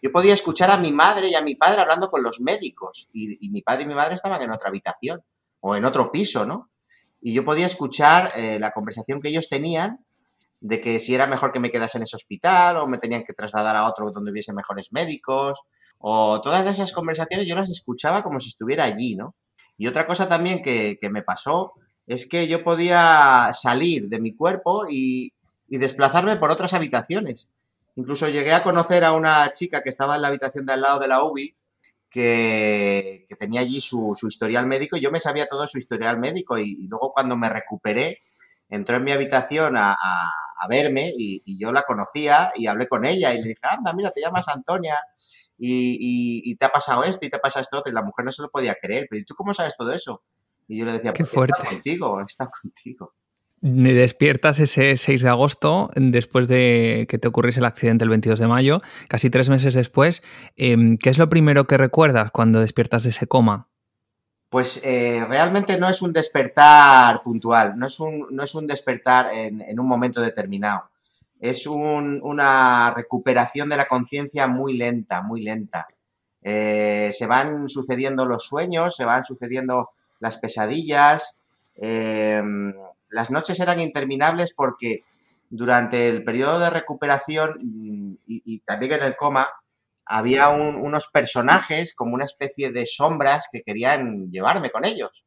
Yo 0.02 0.12
podía 0.12 0.34
escuchar 0.34 0.72
a 0.72 0.78
mi 0.78 0.92
madre 0.92 1.30
y 1.30 1.36
a 1.36 1.42
mi 1.42 1.56
padre 1.56 1.82
hablando 1.82 2.10
con 2.10 2.24
los 2.24 2.42
médicos 2.42 3.08
y, 3.14 3.50
mi 3.50 3.62
padre 3.62 3.84
y 3.84 3.88
mi 3.88 3.94
madre 3.94 4.16
estaban 4.16 4.42
en 4.42 4.52
otra 4.52 4.70
habitación 4.70 5.24
o 5.60 5.76
en 5.76 5.86
otro 5.86 6.12
piso, 6.12 6.46
¿no? 6.46 6.72
Y 7.20 7.34
yo 7.34 7.46
podía 7.46 7.68
escuchar 7.68 8.34
la 8.60 8.72
conversación 8.72 9.22
que 9.22 9.30
ellos 9.30 9.48
tenían 9.48 10.04
de 10.62 10.80
que 10.80 11.00
si 11.00 11.14
era 11.14 11.28
mejor 11.28 11.52
que 11.52 11.60
me 11.60 11.72
quedase 11.72 11.98
en 11.98 12.04
ese 12.04 12.16
hospital 12.16 12.78
o 12.78 12.88
me 12.88 13.00
tenían 13.00 13.24
que 13.24 13.34
trasladar 13.34 13.76
a 13.76 13.88
otro 13.88 14.12
donde 14.12 14.32
hubiese 14.32 14.54
mejores 14.54 14.88
médicos 14.92 15.60
o 15.98 16.40
todas 16.42 16.66
esas 16.68 16.94
conversaciones 16.94 17.48
yo 17.48 17.56
las 17.56 17.70
escuchaba 17.70 18.24
como 18.24 18.40
si 18.40 18.50
estuviera 18.50 18.84
allí, 18.84 19.16
¿no? 19.16 19.36
Y 19.78 19.88
otra 19.88 20.06
cosa 20.06 20.30
también 20.30 20.62
que, 20.62 20.98
me 21.12 21.24
pasó 21.24 21.74
es 22.06 22.28
que 22.28 22.48
yo 22.48 22.64
podía 22.64 23.50
salir 23.54 24.10
de 24.10 24.20
mi 24.20 24.36
cuerpo 24.36 24.86
y, 24.90 25.34
desplazarme 25.68 26.36
por 26.36 26.52
otras 26.52 26.74
habitaciones. 26.74 27.48
Incluso 28.02 28.28
llegué 28.28 28.54
a 28.54 28.64
conocer 28.64 29.04
a 29.04 29.14
una 29.14 29.52
chica 29.54 29.82
que 29.82 29.90
estaba 29.90 30.16
en 30.16 30.22
la 30.22 30.28
habitación 30.28 30.66
de 30.66 30.74
al 30.74 30.82
lado 30.82 31.00
de 31.00 31.08
la 31.08 31.24
UBI 31.24 31.56
que, 32.10 33.26
tenía 33.40 33.62
allí 33.62 33.80
su, 33.80 34.18
historial 34.28 34.68
médico 34.68 34.98
y 34.98 35.02
yo 35.02 35.12
me 35.12 35.20
sabía 35.20 35.46
todo 35.46 35.68
su 35.68 35.78
historial 35.78 36.20
médico 36.20 36.58
y 36.58 36.88
luego 36.88 37.14
cuando 37.14 37.38
me 37.38 37.48
recuperé 37.48 38.20
entró 38.72 38.96
en 38.96 39.04
mi 39.04 39.12
habitación 39.12 39.76
a, 39.78 39.96
verme 40.70 41.12
y, 41.16 41.60
yo 41.60 41.72
la 41.72 41.84
conocía 41.84 42.52
y 42.56 42.68
hablé 42.68 42.88
con 42.88 43.06
ella 43.06 43.34
y 43.34 43.38
le 43.38 43.50
dije, 43.50 43.60
anda, 43.64 43.94
mira, 43.94 44.12
te 44.12 44.22
llamas 44.22 44.48
Antonia 44.48 44.98
y, 45.58 46.56
te 46.56 46.66
ha 46.66 46.70
pasado 46.70 47.04
esto 47.04 47.26
y 47.26 47.30
te 47.30 47.38
ha 47.38 47.42
pasado 47.42 47.62
esto 47.62 47.80
otro. 47.80 47.92
Y 47.92 47.96
la 47.96 48.04
mujer 48.04 48.26
no 48.26 48.32
se 48.32 48.42
lo 48.42 48.50
podía 48.50 48.76
creer. 48.80 49.08
Pero 49.10 49.22
¿y 49.22 49.26
tú 49.26 49.36
cómo 49.36 49.54
sabes 49.54 49.76
todo 49.78 49.92
eso? 49.92 50.24
Y 50.68 50.80
yo 50.80 50.86
le 50.86 50.94
decía, 50.94 51.14
Qué 51.14 51.26
fuerte. 51.26 51.54
está 51.58 51.70
contigo, 51.70 52.22
está 52.22 52.50
contigo. 52.50 53.14
Despiertas 53.62 54.60
ese 54.60 54.98
6 54.98 55.22
de 55.22 55.30
agosto, 55.30 55.92
después 55.96 56.48
de 56.48 57.06
que 57.08 57.20
te 57.20 57.28
ocurriese 57.28 57.60
el 57.60 57.66
accidente 57.66 58.04
el 58.04 58.10
22 58.10 58.40
de 58.40 58.48
mayo, 58.48 58.82
casi 59.08 59.30
tres 59.30 59.50
meses 59.50 59.74
después. 59.76 60.24
Em, 60.56 60.98
¿Qué 60.98 61.10
es 61.10 61.20
lo 61.20 61.30
primero 61.30 61.68
que 61.68 61.78
recuerdas 61.78 62.32
cuando 62.32 62.60
despiertas 62.60 63.04
de 63.04 63.12
ese 63.12 63.28
coma? 63.28 63.72
pues 64.52 64.82
eh, 64.84 65.24
realmente 65.30 65.78
no 65.80 65.88
es 65.88 66.02
un 66.02 66.12
despertar 66.12 67.24
puntual, 67.24 67.80
no 67.80 67.88
es 67.88 68.02
un, 68.02 68.28
no 68.32 68.44
es 68.44 68.54
un 68.54 68.68
despertar 68.68 69.34
en, 69.34 69.80
un 69.80 69.88
momento 69.88 70.20
determinado. 70.20 70.90
Es 71.40 71.66
una 71.66 72.94
recuperación 72.94 73.70
de 73.70 73.78
la 73.78 73.88
conciencia 73.88 74.50
muy 74.50 74.76
lenta, 74.76 75.22
muy 75.22 75.42
lenta. 75.42 75.88
Eh, 76.42 77.12
se 77.18 77.26
van 77.28 77.70
sucediendo 77.70 78.26
los 78.26 78.44
sueños, 78.44 78.98
se 78.98 79.06
van 79.06 79.24
sucediendo 79.24 79.92
las 80.20 80.38
pesadillas. 80.38 81.38
Em, 81.78 82.74
las 83.12 83.32
noches 83.32 83.60
eran 83.60 83.80
interminables 83.80 84.54
porque 84.54 85.04
durante 85.50 86.10
el 86.10 86.24
periodo 86.24 86.60
de 86.60 86.70
recuperación 86.70 87.60
mm, 87.62 88.16
y 88.26 88.60
también 88.62 88.94
en 88.94 89.04
el 89.04 89.16
coma, 89.16 89.48
había 90.06 90.50
unos 90.50 91.08
personajes 91.08 91.94
como 91.96 92.16
una 92.16 92.26
especie 92.26 92.72
de 92.72 92.86
sombras 92.86 93.48
que 93.52 93.64
querían 93.64 94.30
llevarme 94.30 94.70
con 94.70 94.84
ellos. 94.84 95.26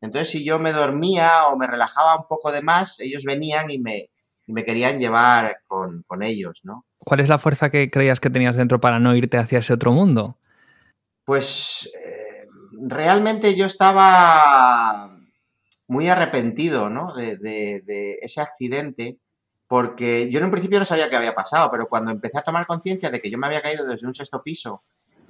Entonces, 0.00 0.30
si 0.30 0.44
yo 0.44 0.58
me 0.58 0.72
dormía 0.72 1.46
o 1.46 1.56
me 1.56 1.66
relajaba 1.66 2.16
un 2.16 2.26
poco 2.28 2.52
de 2.52 2.62
más, 2.62 3.00
ellos 3.00 3.24
venían 3.24 3.70
y 3.70 3.78
me, 3.78 4.10
me 4.46 4.64
querían 4.64 4.98
llevar 4.98 5.58
con, 5.66 6.04
ellos, 6.22 6.60
¿no? 6.62 6.84
¿Cuál 6.98 7.20
es 7.20 7.28
la 7.28 7.38
fuerza 7.38 7.70
que 7.70 7.90
creías 7.90 8.20
que 8.20 8.30
tenías 8.30 8.56
dentro 8.56 8.80
para 8.80 8.98
no 8.98 9.14
irte 9.16 9.38
hacia 9.38 9.60
ese 9.60 9.72
otro 9.72 9.92
mundo? 9.92 10.36
Pues 11.24 11.90
eh, 11.94 12.46
realmente 12.82 13.54
yo 13.54 13.66
estaba 13.66 15.17
muy 15.88 16.08
arrepentido, 16.08 16.90
¿no? 16.90 17.12
De, 17.14 17.36
de 17.36 18.18
ese 18.22 18.40
accidente 18.40 19.18
porque 19.68 20.30
yo 20.30 20.38
en 20.38 20.46
un 20.46 20.50
principio 20.50 20.78
no 20.78 20.84
sabía 20.86 21.10
qué 21.10 21.16
había 21.16 21.34
pasado, 21.34 21.70
pero 21.70 21.86
cuando 21.86 22.10
empecé 22.10 22.38
a 22.38 22.42
tomar 22.42 22.66
conciencia 22.66 23.10
de 23.10 23.20
que 23.20 23.30
yo 23.30 23.36
me 23.36 23.46
había 23.46 23.60
caído 23.60 23.86
desde 23.86 24.06
un 24.06 24.14
sexto 24.14 24.42
piso 24.42 24.82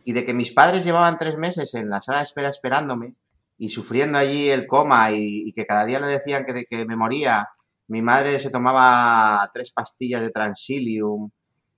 y 0.04 0.12
de 0.12 0.24
que 0.24 0.32
mis 0.32 0.52
padres 0.52 0.84
llevaban 0.84 1.18
tres 1.18 1.36
meses 1.36 1.74
en 1.74 1.90
la 1.90 2.00
sala 2.00 2.18
de 2.18 2.24
espera 2.24 2.48
esperándome 2.48 3.16
y 3.58 3.70
sufriendo 3.70 4.16
allí 4.16 4.48
el 4.48 4.68
coma 4.68 5.10
y, 5.10 5.52
que 5.52 5.66
cada 5.66 5.84
día 5.84 5.98
le 5.98 6.06
decían 6.06 6.46
que, 6.46 6.64
que 6.64 6.86
me 6.86 6.94
moría, 6.94 7.48
mi 7.88 8.00
madre 8.00 8.38
se 8.38 8.50
tomaba 8.50 9.50
tres 9.52 9.72
pastillas 9.72 10.22
de 10.22 10.30
transilium, 10.30 11.30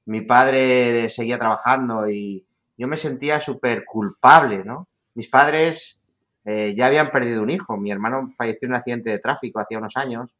mi 0.04 0.20
padre 0.20 1.08
seguía 1.08 1.38
trabajando 1.38 2.10
y 2.10 2.46
yo 2.76 2.88
me 2.88 2.98
sentía 2.98 3.40
súper 3.40 3.84
culpable, 3.86 4.64
¿no? 4.64 4.88
Mis 5.14 5.30
padres 5.30 5.99
eh, 6.44 6.74
ya 6.76 6.86
habían 6.86 7.10
perdido 7.10 7.42
un 7.42 7.50
hijo, 7.50 7.76
mi 7.76 7.90
hermano 7.90 8.28
falleció 8.36 8.66
en 8.66 8.70
un 8.70 8.76
accidente 8.76 9.10
de 9.10 9.18
tráfico 9.18 9.60
hace 9.60 9.76
unos 9.76 9.96
años 9.96 10.36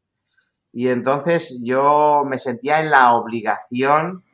y 0.72 0.88
entonces 0.88 1.58
yo 1.62 2.22
me 2.26 2.38
sentía 2.38 2.80
en 2.80 2.90
la 2.90 3.14
obligación 3.14 4.24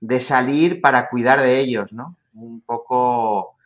de 0.00 0.20
salir 0.20 0.80
para 0.80 1.08
cuidar 1.08 1.40
de 1.40 1.58
ellos, 1.58 1.92
¿no? 1.92 2.16
Un 2.34 2.60
poco 2.60 3.56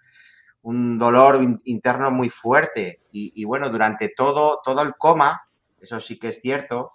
un 0.62 0.99
dolor 0.99 1.40
interno 1.64 2.11
muy 2.11 2.29
fuerte. 2.29 3.00
Y, 3.12 3.45
bueno, 3.45 3.71
durante 3.71 4.12
todo, 4.17 4.61
todo 4.64 4.83
el 4.83 4.95
coma, 4.97 5.43
eso 5.81 5.99
sí 5.99 6.19
que 6.19 6.29
es 6.29 6.40
cierto, 6.40 6.93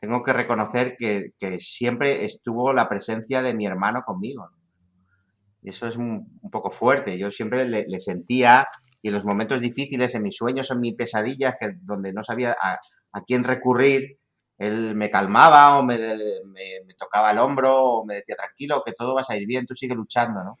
tengo 0.00 0.22
que 0.22 0.32
reconocer 0.32 0.94
que, 0.96 1.32
siempre 1.60 2.24
estuvo 2.24 2.72
la 2.72 2.88
presencia 2.88 3.42
de 3.42 3.54
mi 3.54 3.66
hermano 3.66 4.02
conmigo. 4.02 4.48
Y 5.62 5.70
eso 5.70 5.86
es 5.86 5.96
un, 5.96 6.40
poco 6.50 6.70
fuerte. 6.70 7.18
Yo 7.18 7.30
siempre 7.30 7.66
le, 7.66 8.00
sentía, 8.00 8.68
y 9.02 9.08
en 9.08 9.14
los 9.14 9.24
momentos 9.24 9.60
difíciles, 9.60 10.14
en 10.14 10.22
mis 10.22 10.36
sueños, 10.36 10.70
en 10.70 10.80
mis 10.80 10.94
pesadillas, 10.94 11.54
que, 11.60 11.72
donde 11.82 12.12
no 12.12 12.22
sabía 12.22 12.56
a, 12.60 12.78
quién 13.26 13.44
recurrir, 13.44 14.18
él 14.58 14.94
me 14.94 15.10
calmaba 15.10 15.78
o 15.78 15.82
me, 15.84 15.98
tocaba 16.96 17.30
el 17.30 17.38
hombro 17.38 17.74
o 17.76 18.04
me 18.04 18.16
decía 18.16 18.36
tranquilo, 18.36 18.82
que 18.84 18.92
todo 18.92 19.14
va 19.14 19.22
a 19.22 19.24
salir 19.24 19.46
bien, 19.46 19.66
tú 19.66 19.74
sigue 19.74 19.94
luchando, 19.94 20.42
¿no? 20.44 20.56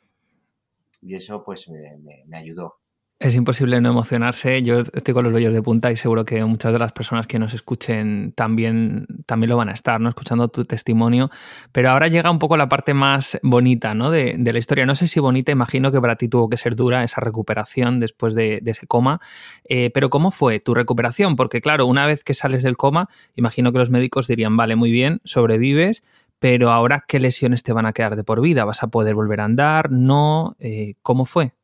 Y 1.02 1.14
eso 1.14 1.42
pues 1.44 1.68
me 1.68 2.36
ayudó. 2.36 2.78
Es 3.20 3.34
imposible 3.34 3.80
no 3.80 3.90
emocionarse. 3.90 4.62
Yo 4.62 4.78
estoy 4.78 5.12
con 5.12 5.24
los 5.24 5.32
vellos 5.32 5.52
de 5.52 5.60
punta 5.60 5.90
y 5.90 5.96
seguro 5.96 6.24
que 6.24 6.44
muchas 6.44 6.72
de 6.72 6.78
las 6.78 6.92
personas 6.92 7.26
que 7.26 7.40
nos 7.40 7.52
escuchen 7.52 8.32
también, 8.36 9.08
también 9.26 9.50
lo 9.50 9.56
van 9.56 9.68
a 9.68 9.72
estar, 9.72 10.00
¿no? 10.00 10.08
Escuchando 10.08 10.46
tu 10.46 10.62
testimonio. 10.62 11.28
Pero 11.72 11.90
ahora 11.90 12.06
llega 12.06 12.30
un 12.30 12.38
poco 12.38 12.56
la 12.56 12.68
parte 12.68 12.94
más 12.94 13.40
bonita, 13.42 13.92
¿no? 13.92 14.12
De, 14.12 14.38
la 14.38 14.58
historia. 14.60 14.86
No 14.86 14.94
sé 14.94 15.08
si 15.08 15.18
bonita, 15.18 15.50
imagino 15.50 15.90
que 15.90 16.00
para 16.00 16.14
ti 16.14 16.28
tuvo 16.28 16.48
que 16.48 16.56
ser 16.56 16.76
dura 16.76 17.02
esa 17.02 17.20
recuperación 17.20 17.98
después 17.98 18.34
de, 18.34 18.62
ese 18.64 18.86
coma. 18.86 19.20
Eh, 19.64 19.90
pero 19.92 20.10
¿cómo 20.10 20.30
fue 20.30 20.60
tu 20.60 20.72
recuperación? 20.72 21.34
Porque, 21.34 21.60
claro, 21.60 21.86
una 21.86 22.06
vez 22.06 22.22
que 22.22 22.34
sales 22.34 22.62
del 22.62 22.76
coma, 22.76 23.08
imagino 23.34 23.72
que 23.72 23.78
los 23.78 23.90
médicos 23.90 24.28
dirían, 24.28 24.56
vale, 24.56 24.76
muy 24.76 24.92
bien, 24.92 25.20
sobrevives, 25.24 26.04
pero 26.38 26.70
ahora, 26.70 27.04
¿qué 27.08 27.18
lesiones 27.18 27.64
te 27.64 27.72
van 27.72 27.84
a 27.84 27.92
quedar 27.92 28.14
de 28.14 28.22
por 28.22 28.40
vida? 28.40 28.64
¿Vas 28.64 28.84
a 28.84 28.86
poder 28.86 29.16
volver 29.16 29.40
a 29.40 29.44
andar? 29.44 29.90
¿No? 29.90 30.54
Eh, 30.60 30.94
¿Cómo 31.02 31.24
fue? 31.24 31.57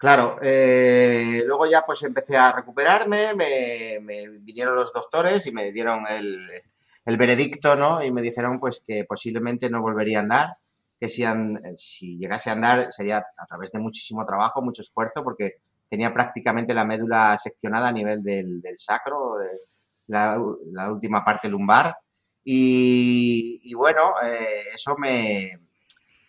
Claro, 0.00 0.38
eh, 0.40 1.42
luego 1.46 1.66
ya 1.66 1.82
pues 1.84 2.02
empecé 2.04 2.34
a 2.34 2.52
recuperarme, 2.52 3.34
me, 3.34 3.98
vinieron 4.40 4.74
los 4.74 4.94
doctores 4.94 5.46
y 5.46 5.52
me 5.52 5.72
dieron 5.72 6.04
el, 6.08 7.18
veredicto, 7.18 7.76
¿no? 7.76 8.02
Y 8.02 8.10
me 8.10 8.22
dijeron 8.22 8.58
pues 8.58 8.82
que 8.86 9.04
posiblemente 9.04 9.68
no 9.68 9.82
volvería 9.82 10.20
a 10.20 10.22
andar, 10.22 10.48
que 10.98 11.10
si, 11.10 12.18
llegase 12.18 12.48
a 12.48 12.54
andar 12.54 12.90
sería 12.94 13.18
a 13.18 13.46
través 13.46 13.72
de 13.72 13.78
muchísimo 13.78 14.24
trabajo, 14.24 14.62
mucho 14.62 14.80
esfuerzo, 14.80 15.22
porque 15.22 15.56
tenía 15.90 16.14
prácticamente 16.14 16.72
la 16.72 16.86
médula 16.86 17.36
seccionada 17.36 17.88
a 17.88 17.92
nivel 17.92 18.22
del, 18.22 18.62
sacro, 18.78 19.34
la, 20.06 20.40
última 20.90 21.22
parte 21.22 21.50
lumbar. 21.50 21.94
Y, 22.42 23.74
bueno, 23.74 24.14
eh, 24.24 24.64
eso 24.74 24.96
me, 24.96 25.58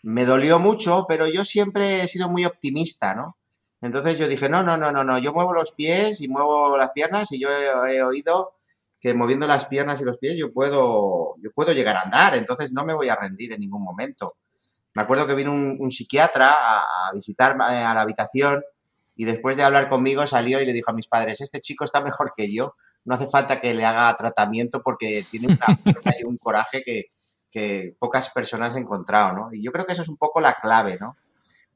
me 0.03 0.25
dolió 0.25 0.59
mucho, 0.59 1.05
pero 1.07 1.25
yo 1.27 1.45
siempre 1.45 2.03
he 2.03 2.07
sido 2.09 2.29
muy 2.29 2.43
optimista, 2.43 3.15
¿no? 3.15 3.37
Entonces 3.81 4.19
yo 4.19 4.27
dije, 4.27 4.47
no, 4.47 4.61
no, 4.61 4.77
no, 4.77 4.91
no, 4.91 5.03
no, 5.03 5.17
yo 5.17 5.33
muevo 5.33 5.53
los 5.53 5.71
pies 5.71 6.21
y 6.21 6.27
muevo 6.27 6.77
las 6.77 6.91
piernas 6.91 7.31
y 7.31 7.39
yo 7.39 7.49
he, 7.49 8.03
oído 8.03 8.53
que 8.99 9.15
moviendo 9.15 9.47
las 9.47 9.65
piernas 9.65 9.99
y 9.99 10.03
los 10.03 10.19
pies 10.19 10.37
yo 10.37 10.53
puedo, 10.53 11.35
yo 11.41 11.49
puedo 11.55 11.73
llegar 11.73 11.95
a 11.95 12.01
andar, 12.01 12.35
entonces 12.35 12.71
no 12.71 12.85
me 12.85 12.93
voy 12.93 13.09
a 13.09 13.15
rendir 13.15 13.51
en 13.53 13.59
ningún 13.59 13.83
momento. 13.83 14.35
Me 14.93 15.01
acuerdo 15.01 15.25
que 15.25 15.33
vino 15.33 15.51
un, 15.51 15.89
psiquiatra 15.89 16.53
a, 16.53 17.11
visitar 17.13 17.55
eh, 17.55 17.83
a 17.83 17.95
la 17.95 18.01
habitación 18.01 18.61
y 19.15 19.25
después 19.25 19.57
de 19.57 19.63
hablar 19.63 19.89
conmigo 19.89 20.27
salió 20.27 20.61
y 20.61 20.65
le 20.65 20.73
dijo 20.73 20.91
a 20.91 20.93
mis 20.93 21.07
padres, 21.07 21.41
este 21.41 21.59
chico 21.59 21.83
está 21.83 22.01
mejor 22.01 22.33
que 22.37 22.53
yo, 22.53 22.75
no 23.05 23.15
hace 23.15 23.25
falta 23.27 23.59
que 23.59 23.73
le 23.73 23.83
haga 23.83 24.15
tratamiento 24.15 24.83
porque 24.83 25.25
tiene 25.31 25.47
una, 25.47 25.65
un 26.25 26.37
coraje 26.37 26.83
que, 26.85 27.05
que 27.49 27.95
pocas 27.97 28.29
personas 28.29 28.75
han 28.75 28.83
encontrado, 28.83 29.33
¿no? 29.33 29.49
Y 29.51 29.63
yo 29.63 29.71
creo 29.71 29.85
que 29.85 29.93
eso 29.93 30.03
es 30.03 30.09
un 30.09 30.17
poco 30.17 30.39
la 30.39 30.53
clave, 30.61 30.97
¿no? 30.99 31.17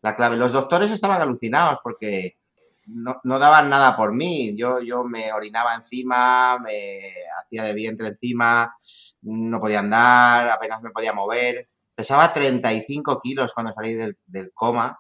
La 0.06 0.16
clave. 0.16 0.38
Los 0.38 0.54
doctores 0.54 0.92
estaban 0.92 1.22
alucinados 1.22 1.80
porque 1.84 2.38
no, 2.86 3.20
no, 3.24 3.40
daban 3.40 3.70
nada 3.70 3.98
por 3.98 4.14
mí. 4.14 4.56
Yo, 4.56 4.80
yo 4.80 5.04
me 5.04 5.34
orinaba 5.34 5.76
encima, 5.76 6.60
me 6.60 7.00
hacía 7.42 7.64
de 7.64 7.74
vientre 7.74 8.08
encima, 8.10 8.76
no 9.24 9.60
podía 9.60 9.80
andar, 9.80 10.50
apenas 10.50 10.82
me 10.82 10.92
podía 10.92 11.12
mover. 11.12 11.70
Pesaba 11.96 12.32
35 12.32 13.20
kilos 13.20 13.54
cuando 13.54 13.74
salí 13.74 13.96
del, 13.96 14.52
coma 14.54 15.00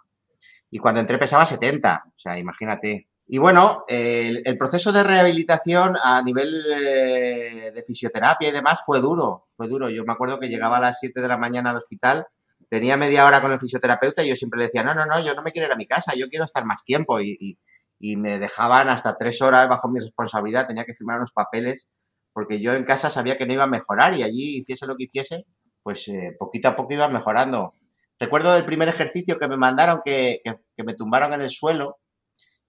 y 0.71 0.79
cuando 0.79 1.01
entré 1.01 1.17
pesaba 1.17 1.45
70, 1.45 2.03
o 2.07 2.17
sea, 2.17 2.37
imagínate. 2.39 3.07
Y 3.27 3.37
bueno, 3.37 3.85
el, 3.87 4.41
el, 4.45 4.57
proceso 4.57 4.91
de 4.91 5.03
rehabilitación 5.03 5.97
a 6.01 6.21
nivel 6.21 6.63
eh, 6.71 7.71
de 7.73 7.83
fisioterapia 7.83 8.49
y 8.49 8.51
demás 8.51 8.79
fue 8.85 9.01
duro, 9.01 9.47
fue 9.55 9.67
duro. 9.67 9.89
Yo 9.89 10.03
me 10.05 10.13
acuerdo 10.13 10.39
que 10.39 10.47
llegaba 10.47 10.77
a 10.77 10.81
las 10.81 10.99
7 10.99 11.21
de 11.21 11.27
la 11.27 11.37
mañana 11.37 11.71
al 11.71 11.77
hospital, 11.77 12.27
tenía 12.75 12.97
media 12.97 13.25
hora 13.25 13.41
con 13.41 13.51
el 13.51 13.59
fisioterapeuta 13.59 14.23
y 14.23 14.29
yo 14.29 14.35
siempre 14.35 14.59
le 14.59 14.65
decía, 14.65 14.83
no, 14.83 14.93
no, 14.93 15.05
no, 15.05 15.19
yo 15.23 15.33
no 15.33 15.41
me 15.41 15.51
quiero 15.51 15.67
ir 15.67 15.73
a 15.73 15.77
mi 15.77 15.85
casa, 15.87 16.13
yo 16.15 16.27
quiero 16.27 16.43
estar 16.43 16.65
más 16.65 16.83
tiempo. 16.83 17.21
Y, 17.21 17.37
y, 17.39 17.57
y 17.99 18.17
me 18.17 18.37
dejaban 18.37 18.89
hasta 18.89 19.15
tres 19.17 19.41
horas 19.41 19.69
bajo 19.69 19.87
mi 19.89 19.99
responsabilidad, 20.01 20.67
tenía 20.67 20.83
que 20.83 20.93
firmar 20.93 21.17
unos 21.17 21.31
papeles 21.31 21.87
porque 22.33 22.59
yo 22.59 22.73
en 22.73 22.83
casa 22.83 23.09
sabía 23.09 23.37
que 23.37 23.45
no 23.45 23.53
iba 23.53 23.63
a 23.63 23.67
mejorar 23.67 24.13
y 24.13 24.23
allí 24.23 24.57
hiciese 24.59 24.85
lo 24.87 24.97
que 24.97 25.05
hiciese, 25.05 25.45
pues 25.81 26.05
eh, 26.09 26.35
poquito 26.37 26.67
a 26.67 26.75
poco 26.75 26.93
iba 26.93 27.07
mejorando. 27.07 27.73
Recuerdo 28.19 28.57
el 28.57 28.65
primer 28.65 28.89
ejercicio 28.89 29.39
que 29.39 29.47
me 29.47 29.55
mandaron, 29.55 30.01
que, 30.03 30.41
que, 30.43 30.55
que 30.75 30.83
me 30.83 30.95
tumbaron 30.95 31.33
en 31.33 31.41
el 31.41 31.49
suelo 31.49 31.99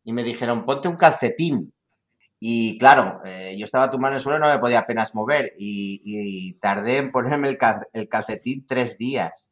y 0.04 0.12
me 0.12 0.22
dijeron, 0.22 0.64
ponte 0.64 0.86
un 0.86 0.96
calcetín. 0.96 1.74
Y 2.38 2.78
claro, 2.78 3.20
eh, 3.24 3.56
yo 3.58 3.64
estaba 3.64 3.90
tumbado 3.90 4.12
en 4.12 4.16
el 4.16 4.22
suelo 4.22 4.38
no 4.38 4.48
me 4.48 4.58
podía 4.60 4.80
apenas 4.80 5.14
mover. 5.16 5.52
Y, 5.58 6.00
y 6.04 6.52
tardé 6.60 6.98
en 6.98 7.10
ponerme 7.10 7.48
el, 7.48 7.58
cal, 7.58 7.88
el, 7.92 8.08
calcetín 8.08 8.66
tres 8.66 8.96
días. 8.98 9.50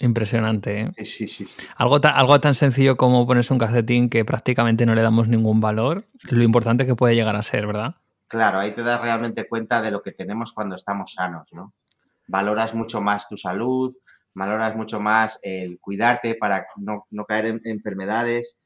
Impresionante. 0.00 0.80
¿eh? 0.80 0.92
Sí, 0.98 1.04
sí, 1.04 1.28
sí. 1.28 1.46
Algo, 1.76 2.00
ta, 2.00 2.10
algo 2.10 2.38
tan 2.40 2.54
sencillo 2.54 2.96
como 2.96 3.26
ponerse 3.26 3.52
un 3.52 3.58
calcetín 3.58 4.08
que 4.08 4.24
prácticamente 4.24 4.86
no 4.86 4.94
le 4.94 5.02
damos 5.02 5.28
ningún 5.28 5.60
valor, 5.60 6.04
lo 6.30 6.42
importante 6.42 6.86
que 6.86 6.94
puede 6.94 7.14
llegar 7.14 7.36
a 7.36 7.42
ser, 7.42 7.66
¿verdad? 7.66 7.96
Claro, 8.28 8.60
ahí 8.60 8.70
te 8.70 8.82
das 8.82 9.00
realmente 9.00 9.48
cuenta 9.48 9.82
de 9.82 9.90
lo 9.90 10.02
que 10.02 10.12
tenemos 10.12 10.52
cuando 10.52 10.76
estamos 10.76 11.12
sanos, 11.12 11.52
¿no? 11.52 11.74
Valoras 12.28 12.74
mucho 12.74 13.00
más 13.00 13.28
tu 13.28 13.36
salud, 13.36 13.94
valoras 14.34 14.74
mucho 14.76 15.00
más 15.00 15.38
el 15.42 15.78
cuidarte 15.80 16.34
para 16.34 16.66
no, 16.76 17.06
no 17.10 17.24
caer 17.24 17.46
en 17.46 17.60
enfermedades 17.64 18.56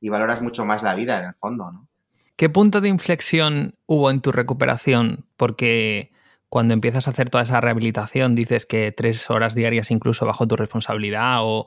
y 0.00 0.10
valoras 0.10 0.42
mucho 0.42 0.66
más 0.66 0.82
la 0.82 0.94
vida 0.94 1.18
en 1.18 1.26
el 1.26 1.34
fondo, 1.34 1.70
¿no? 1.70 1.88
¿Qué 2.36 2.50
punto 2.50 2.80
de 2.80 2.88
inflexión 2.88 3.76
hubo 3.86 4.10
en 4.10 4.20
tu 4.20 4.32
recuperación? 4.32 5.24
Porque 5.36 6.10
cuando 6.54 6.72
empiezas 6.72 7.08
a 7.08 7.10
hacer 7.10 7.30
toda 7.30 7.42
esa 7.42 7.60
rehabilitación 7.60 8.36
dices 8.36 8.64
que 8.64 8.92
tres 8.92 9.28
horas 9.28 9.56
diarias 9.56 9.90
incluso 9.90 10.24
bajo 10.24 10.46
tu 10.46 10.54
responsabilidad 10.54 11.38
o, 11.40 11.66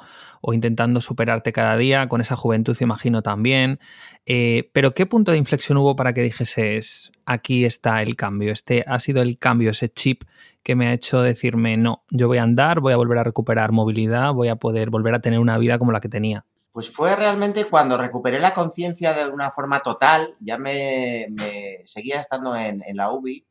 intentando 0.53 1.01
superarte 1.01 1.51
cada 1.51 1.75
día, 1.75 2.07
con 2.07 2.21
esa 2.21 2.37
juventud 2.37 2.73
imagino 2.79 3.21
también. 3.21 3.81
Eh, 4.25 4.69
pero 4.71 4.93
¿qué 4.93 5.05
punto 5.05 5.33
de 5.33 5.39
inflexión 5.39 5.77
hubo 5.77 5.97
para 5.97 6.13
que 6.13 6.21
dijeses, 6.21 7.11
aquí 7.25 7.65
está 7.65 8.01
el 8.01 8.15
cambio, 8.15 8.53
este 8.53 8.85
ha 8.87 8.97
sido 8.99 9.21
el 9.21 9.37
cambio, 9.37 9.71
ese 9.71 9.89
chip 9.89 10.23
que 10.63 10.73
me 10.77 10.87
ha 10.87 10.93
hecho 10.93 11.21
decirme, 11.21 11.75
no, 11.75 12.05
yo 12.09 12.29
voy 12.29 12.37
a 12.37 12.43
andar, 12.43 12.79
voy 12.79 12.93
a 12.93 12.95
volver 12.95 13.17
a 13.17 13.25
recuperar 13.25 13.73
movilidad, 13.73 14.31
voy 14.31 14.47
a 14.47 14.55
poder 14.55 14.89
volver 14.89 15.15
a 15.15 15.19
tener 15.19 15.39
una 15.39 15.57
vida 15.57 15.77
como 15.77 15.91
la 15.91 15.99
que 15.99 16.07
tenía? 16.07 16.45
Pues 16.71 16.89
fue 16.89 17.13
realmente 17.13 17.65
cuando 17.65 17.97
recuperé 17.97 18.39
la 18.39 18.53
conciencia 18.53 19.11
de 19.11 19.29
una 19.29 19.51
forma 19.51 19.81
total, 19.81 20.37
ya 20.39 20.57
me, 20.57 21.27
me 21.31 21.81
seguía 21.83 22.21
estando 22.21 22.55
en, 22.55 22.81
en, 22.87 22.95
la 22.95 23.11
UBI 23.11 23.45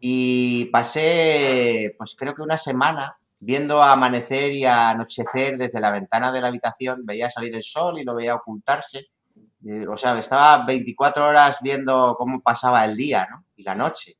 y 0.00 0.66
pasé, 0.66 1.94
pues 1.98 2.14
creo 2.16 2.34
que 2.34 2.42
una 2.42 2.58
semana 2.58 3.18
viendo 3.40 3.82
amanecer 3.82 4.52
y 4.52 4.64
anochecer 4.64 5.56
desde 5.58 5.80
la 5.80 5.92
ventana 5.92 6.32
de 6.32 6.40
la 6.40 6.48
habitación, 6.48 7.04
veía 7.04 7.30
salir 7.30 7.54
el 7.54 7.62
sol 7.62 7.98
y 7.98 8.04
lo 8.04 8.14
veía 8.14 8.34
ocultarse. 8.34 9.08
O 9.88 9.96
sea, 9.96 10.18
estaba 10.18 10.64
24 10.64 11.26
horas 11.26 11.58
viendo 11.60 12.16
cómo 12.18 12.40
pasaba 12.40 12.84
el 12.84 12.96
día 12.96 13.28
y 13.56 13.62
la 13.62 13.74
noche. 13.74 14.16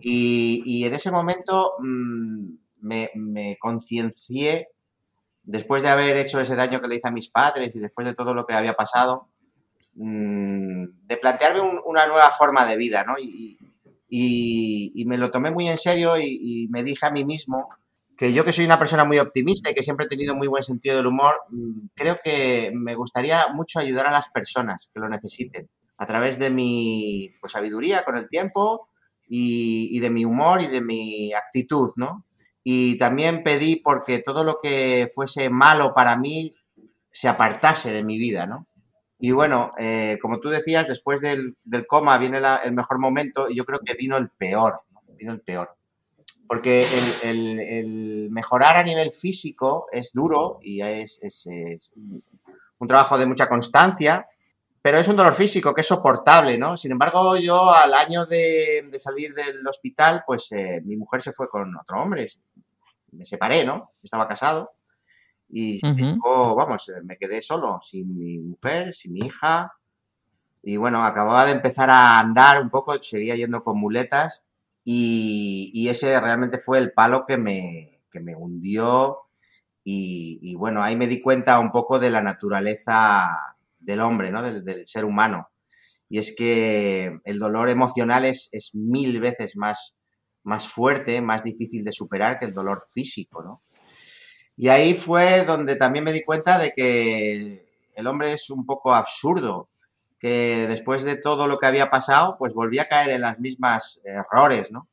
Y, 0.00 0.84
en 0.84 0.94
ese 0.94 1.10
momento 1.10 1.74
mmm, 1.78 2.54
me, 2.80 3.10
me 3.14 3.58
conciencié 3.58 4.68
después 5.42 5.82
de 5.82 5.90
haber 5.90 6.16
hecho 6.16 6.40
ese 6.40 6.56
daño 6.56 6.80
que 6.80 6.88
le 6.88 6.96
hice 6.96 7.08
a 7.08 7.10
mis 7.10 7.28
padres 7.28 7.74
y 7.76 7.78
después 7.78 8.06
de 8.06 8.14
todo 8.14 8.32
lo 8.32 8.46
que 8.46 8.54
había 8.54 8.72
pasado, 8.72 9.28
mmm, 9.94 10.84
de 11.06 11.16
plantearme 11.18 11.60
un, 11.60 11.80
una 11.84 12.06
nueva 12.06 12.30
forma 12.30 12.64
de 12.66 12.76
vida, 12.76 13.04
¿no? 13.04 13.16
Y, 14.16 15.04
me 15.06 15.18
lo 15.18 15.30
tomé 15.30 15.50
muy 15.50 15.68
en 15.68 15.78
serio 15.78 16.18
y, 16.18 16.68
me 16.70 16.82
dije 16.82 17.06
a 17.06 17.10
mí 17.10 17.24
mismo 17.24 17.68
que 18.16 18.32
yo 18.32 18.44
que 18.44 18.52
soy 18.52 18.64
una 18.64 18.78
persona 18.78 19.04
muy 19.04 19.18
optimista 19.18 19.70
y 19.70 19.74
que 19.74 19.82
siempre 19.82 20.06
he 20.06 20.08
tenido 20.08 20.36
muy 20.36 20.46
buen 20.46 20.62
sentido 20.62 20.96
del 20.96 21.08
humor, 21.08 21.34
mmm, 21.50 21.88
creo 21.94 22.18
que 22.22 22.70
me 22.72 22.94
gustaría 22.94 23.48
mucho 23.52 23.80
ayudar 23.80 24.06
a 24.06 24.12
las 24.12 24.28
personas 24.28 24.88
que 24.94 25.00
lo 25.00 25.08
necesiten 25.08 25.68
a 25.98 26.06
través 26.06 26.38
de 26.38 26.50
mi 26.50 27.34
pues, 27.40 27.52
sabiduría 27.52 28.04
con 28.04 28.16
el 28.16 28.28
tiempo 28.28 28.88
y, 29.26 29.88
y 29.90 30.00
de 30.00 30.10
mi 30.10 30.24
humor 30.24 30.62
y 30.62 30.66
de 30.66 30.80
mi 30.80 31.32
actitud, 31.32 31.90
¿no? 31.96 32.24
y 32.64 32.96
también 32.96 33.42
pedí 33.42 33.76
porque 33.76 34.20
todo 34.20 34.42
lo 34.42 34.58
que 34.60 35.10
fuese 35.14 35.50
malo 35.50 35.92
para 35.94 36.16
mí 36.16 36.54
se 37.10 37.28
apartase 37.28 37.92
de 37.92 38.02
mi 38.02 38.18
vida, 38.18 38.46
¿no? 38.46 38.66
Y 39.18 39.30
bueno, 39.30 39.72
eh, 39.78 40.18
como 40.20 40.40
tú 40.40 40.48
decías, 40.48 40.88
después 40.88 41.20
del, 41.20 41.56
coma 41.86 42.18
viene 42.18 42.40
el 42.64 42.72
mejor 42.72 42.98
momento 42.98 43.48
y 43.48 43.56
yo 43.56 43.64
creo 43.64 43.80
que 43.84 43.94
vino 43.94 44.16
el 44.16 44.28
peor, 44.30 44.82
¿no? 44.90 45.00
vino 45.16 45.32
el 45.32 45.40
peor. 45.40 45.76
Porque 46.46 46.86
el, 47.22 48.28
mejorar 48.30 48.76
a 48.76 48.82
nivel 48.82 49.12
físico 49.12 49.86
es 49.92 50.10
duro 50.12 50.58
y 50.62 50.82
es, 50.82 51.20
un 52.78 52.88
trabajo 52.88 53.16
de 53.16 53.26
mucha 53.26 53.48
constancia, 53.48 54.26
pero 54.82 54.98
es 54.98 55.08
un 55.08 55.16
dolor 55.16 55.32
físico 55.32 55.72
que 55.72 55.80
es 55.80 55.86
soportable, 55.86 56.58
¿no? 56.58 56.76
Sin 56.76 56.92
embargo, 56.92 57.38
yo 57.38 57.72
al 57.72 57.94
año 57.94 58.26
de, 58.26 58.86
de 58.90 58.98
salir 58.98 59.32
del 59.32 59.66
hospital, 59.66 60.22
pues 60.26 60.52
eh, 60.52 60.82
mi 60.84 60.96
mujer 60.96 61.22
se 61.22 61.32
fue 61.32 61.48
con 61.48 61.74
otro 61.76 62.02
hombre, 62.02 62.28
me 63.12 63.24
separé, 63.24 63.64
¿no? 63.64 63.92
Estaba 64.02 64.28
casado 64.28 64.73
y 65.56 65.76
uh 65.86 65.90
-huh. 65.90 66.56
vamos, 66.56 66.90
me 67.04 67.16
quedé 67.16 67.40
solo, 67.40 67.78
sin 67.80 68.16
mi 68.18 68.38
mujer, 68.38 68.92
sin 68.92 69.12
mi 69.12 69.20
hija. 69.20 69.72
Y 70.62 70.76
bueno, 70.78 71.04
acababa 71.04 71.46
de 71.46 71.52
empezar 71.52 71.90
a 71.90 72.18
andar 72.18 72.60
un 72.60 72.70
poco, 72.70 73.00
seguía 73.00 73.36
yendo 73.36 73.62
con 73.62 73.78
muletas 73.78 74.42
y, 74.82 75.70
y 75.72 75.88
ese 75.88 76.18
realmente 76.20 76.58
fue 76.58 76.78
el 76.78 76.92
palo 76.92 77.24
que 77.24 77.36
me, 77.36 77.86
que 78.10 78.18
me 78.18 78.34
hundió. 78.34 79.18
Y, 79.84 80.40
y, 80.42 80.56
bueno, 80.56 80.82
ahí 80.82 80.96
me 80.96 81.06
di 81.06 81.20
cuenta 81.22 81.60
un 81.60 81.70
poco 81.70 81.98
de 81.98 82.10
la 82.10 82.22
naturaleza 82.22 83.38
del 83.78 84.00
hombre, 84.00 84.30
¿no? 84.32 84.42
Del, 84.42 84.64
del 84.64 84.88
ser 84.88 85.04
humano. 85.04 85.50
Y 86.08 86.18
es 86.18 86.34
que 86.36 87.20
el 87.24 87.38
dolor 87.38 87.68
emocional 87.68 88.24
es, 88.24 88.48
es 88.52 88.74
mil 88.74 89.20
veces 89.20 89.56
más 89.56 89.94
más 90.44 90.68
fuerte, 90.68 91.22
más 91.22 91.42
difícil 91.42 91.82
de 91.84 91.92
superar 91.92 92.38
que 92.38 92.44
el 92.44 92.52
dolor 92.52 92.82
físico, 92.86 93.42
¿no? 93.42 93.62
Y 94.56 94.68
ahí 94.68 94.94
fue 94.94 95.44
donde 95.44 95.76
también 95.76 96.04
me 96.04 96.12
di 96.12 96.22
cuenta 96.22 96.58
de 96.58 96.72
que 96.72 97.66
el 97.94 98.06
hombre 98.06 98.32
es 98.32 98.50
un 98.50 98.64
poco 98.66 98.94
absurdo, 98.94 99.68
que 100.18 100.66
después 100.68 101.02
de 101.04 101.16
todo 101.16 101.46
lo 101.46 101.58
que 101.58 101.66
había 101.66 101.90
pasado, 101.90 102.36
pues 102.38 102.54
volví 102.54 102.78
a 102.78 102.88
caer 102.88 103.10
en 103.10 103.22
las 103.22 103.38
mismas 103.40 104.00
errores, 104.04 104.70
¿no? 104.70 104.88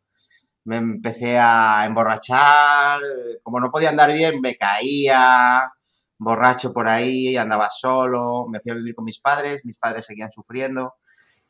Me 0.63 0.77
empecé 0.77 1.39
a 1.39 1.85
emborrachar, 1.85 3.01
como 3.43 3.59
no 3.59 3.71
podía 3.71 3.89
andar 3.89 4.11
bien, 4.13 4.41
me 4.41 4.55
caía, 4.57 5.71
borracho 6.17 6.73
por 6.73 6.87
ahí, 6.87 7.37
andaba 7.37 7.69
solo, 7.69 8.47
me 8.49 8.59
fui 8.59 8.71
a 8.71 8.75
vivir 8.75 8.95
con 8.95 9.05
mis 9.05 9.19
padres, 9.19 9.65
mis 9.65 9.77
padres 9.77 10.05
seguían 10.05 10.31
sufriendo, 10.31 10.95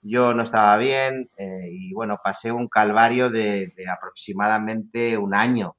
yo 0.02 0.34
no 0.34 0.44
estaba 0.44 0.78
bien 0.78 1.30
eh, 1.38 1.68
y 1.72 1.94
bueno, 1.94 2.20
pasé 2.24 2.52
un 2.52 2.68
calvario 2.68 3.30
de, 3.30 3.68
de, 3.76 3.90
aproximadamente 3.90 5.18
un 5.18 5.36
año 5.36 5.76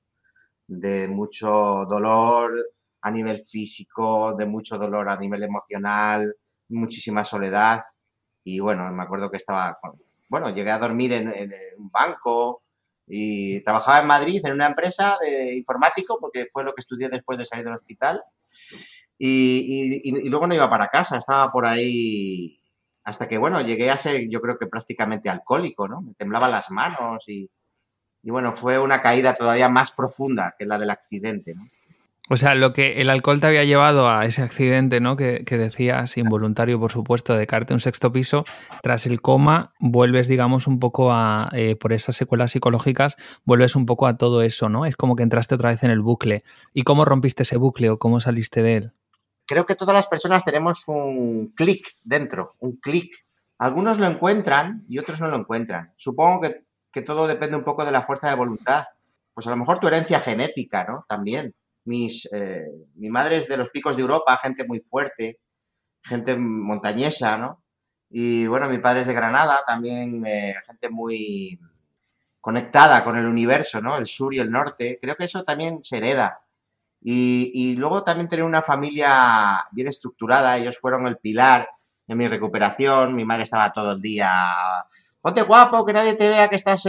de 0.81 1.09
mucho 1.09 1.49
dolor 1.89 2.53
a 3.01 3.11
nivel 3.11 3.39
físico, 3.39 4.35
de 4.35 4.47
mucho 4.47 4.79
dolor 4.79 5.09
a 5.09 5.17
nivel 5.17 5.43
emocional, 5.43 6.35
muchísima 6.69 7.25
soledad 7.25 7.83
y 8.45 8.61
bueno, 8.61 8.91
me 8.93 9.03
acuerdo 9.03 9.31
que 9.31 9.37
estaba, 9.37 9.79
bueno, 10.29 10.51
llegué 10.51 10.71
a 10.71 10.79
dormir 10.79 11.13
en, 11.13 11.29
en 11.35 11.53
un 11.79 11.91
banco 11.91 12.63
y 13.07 13.61
trabajaba 13.63 14.01
en 14.01 14.07
Madrid 14.07 14.41
en 14.45 14.53
una 14.53 14.67
empresa 14.67 15.19
de 15.21 15.57
informático 15.57 16.19
porque 16.21 16.49
fue 16.53 16.65
lo 16.65 16.73
que 16.73 16.81
estudié 16.81 17.09
después 17.09 17.39
de 17.39 17.47
salir 17.47 17.65
del 17.65 17.75
hospital 17.75 18.23
y, 19.19 20.01
y, 20.03 20.29
luego 20.29 20.47
no 20.47 20.55
iba 20.55 20.69
para 20.69 20.89
casa, 20.89 21.17
estaba 21.17 21.53
por 21.53 21.65
ahí 21.65 22.61
hasta 23.05 23.29
que, 23.29 23.39
bueno, 23.39 23.61
llegué 23.61 23.91
a 23.91 23.97
ser, 23.97 24.29
yo 24.29 24.41
creo 24.41 24.59
que 24.59 24.67
prácticamente 24.67 25.29
alcohólico, 25.29 25.87
¿no? 25.89 26.03
Me 26.03 26.15
temblaban 26.15 26.51
las 26.51 26.71
manos 26.71 27.25
y, 27.29 27.49
y 28.23 28.31
bueno, 28.31 28.55
fue 28.55 28.79
una 28.79 29.03
caída 29.03 29.35
todavía 29.35 29.69
más 29.69 29.93
profunda 29.93 30.55
que 30.59 30.67
la 30.67 30.79
del 30.79 30.91
accidente, 30.91 31.55
¿no? 31.55 31.69
O 32.31 32.37
sea, 32.37 32.55
lo 32.55 32.73
que 32.73 33.03
el 33.03 33.11
alcohol 33.11 33.41
te 33.41 33.49
había 33.49 33.65
llevado 33.65 34.09
a 34.09 34.25
ese 34.25 34.43
accidente, 34.43 35.01
¿no? 35.01 35.17
Que, 35.17 35.45
que 35.45 35.59
decías, 35.59 36.17
involuntario, 36.17 36.79
por 36.79 36.91
supuesto, 36.91 37.35
de 37.35 37.47
caerte 37.47 37.75
un 37.75 37.81
sexto 37.81 38.13
piso, 38.13 38.45
tras 38.81 39.07
el 39.07 39.21
coma, 39.21 39.75
vuelves, 39.81 40.29
digamos, 40.29 40.67
un 40.67 40.79
poco 40.79 41.13
a, 41.13 41.51
eh, 41.53 41.77
por 41.77 41.93
esas 41.93 42.17
secuelas 42.17 42.53
psicológicas, 42.53 43.17
vuelves 43.45 43.77
un 43.77 43.87
poco 43.87 44.07
a 44.07 44.17
todo 44.17 44.43
eso, 44.43 44.69
¿no? 44.69 44.87
Es 44.87 44.97
como 44.97 45.17
que 45.17 45.25
entraste 45.25 45.57
otra 45.57 45.71
vez 45.71 45.83
en 45.83 45.91
el 45.91 46.01
bucle. 46.01 46.45
¿Y 46.73 46.85
cómo 46.85 47.05
rompiste 47.05 47.43
ese 47.43 47.57
bucle 47.57 47.91
o 47.91 47.99
cómo 47.99 48.21
saliste 48.21 48.63
de 48.63 48.77
él? 48.77 48.93
creo 49.47 49.67
que 49.67 49.75
todas 49.75 49.95
las 49.95 50.07
personas 50.07 50.45
tenemos 50.45 50.89
un 50.89 51.53
clic 51.55 51.87
dentro, 52.03 52.55
un 52.61 52.77
clic. 52.77 53.13
Algunos 53.59 53.99
lo 53.99 54.07
encuentran 54.07 54.85
y 54.89 54.99
otros 54.99 55.21
no 55.21 55.29
lo 55.29 55.37
encuentran. 55.37 55.93
Supongo 55.97 56.41
que, 56.41 56.65
que, 56.93 57.03
todo 57.03 57.27
depende 57.27 57.57
un 57.57 57.65
poco 57.65 57.85
de 57.85 57.93
la 57.93 58.03
fuerza 58.03 58.29
de 58.29 58.37
voluntad. 58.37 58.85
Pues 59.35 59.47
a 59.47 59.51
lo 59.51 59.57
mejor 59.57 59.79
tu 59.81 59.89
herencia 59.89 60.21
genética, 60.21 60.85
¿no? 60.85 61.05
También. 61.09 61.55
Mis, 61.85 62.29
eh, 62.33 62.67
mi 62.95 63.11
madre 63.11 63.39
es 63.39 63.49
de 63.49 63.57
los 63.57 63.71
picos 63.71 63.97
de 63.97 64.03
Europa, 64.03 64.39
gente 64.41 64.65
muy 64.65 64.81
fuerte, 64.87 65.41
gente 66.03 66.37
montañesa, 66.37 67.37
¿no? 67.39 67.63
Y 68.09 68.47
bueno, 68.47 68.69
mi 68.69 68.79
padre 68.79 69.01
es 69.01 69.07
de 69.07 69.15
Granada, 69.15 69.65
también 69.67 70.23
eh, 70.27 70.55
gente 70.67 70.91
muy 70.91 71.59
conectada 72.41 73.03
con 73.05 73.17
el 73.17 73.27
universo, 73.27 73.81
¿no? 73.81 73.97
El 73.97 74.07
sur 74.07 74.35
y 74.35 74.39
el 74.39 74.51
norte. 74.51 74.99
Creo 75.01 75.17
que 75.17 75.25
eso 75.25 75.45
también 75.45 75.83
se 75.83 75.97
hereda. 75.99 76.43
Y, 77.05 77.75
luego 77.77 78.05
también 78.05 78.29
tener 78.29 78.45
una 78.45 78.63
familia 78.63 79.67
bien 79.73 79.89
estructurada, 79.89 80.57
ellos 80.57 80.79
fueron 80.79 81.07
el 81.07 81.17
pilar 81.19 81.69
en 82.07 82.19
mi 82.19 82.29
recuperación, 82.29 83.15
mi 83.17 83.25
madre 83.25 83.45
estaba 83.45 83.73
todo 83.73 83.93
el 83.93 84.01
día, 84.01 84.31
ponte 85.23 85.43
guapo, 85.43 85.87
que 85.87 85.93
nadie 85.93 86.15
te 86.15 86.29
vea 86.29 86.49
que 86.49 86.57
estás 86.57 86.85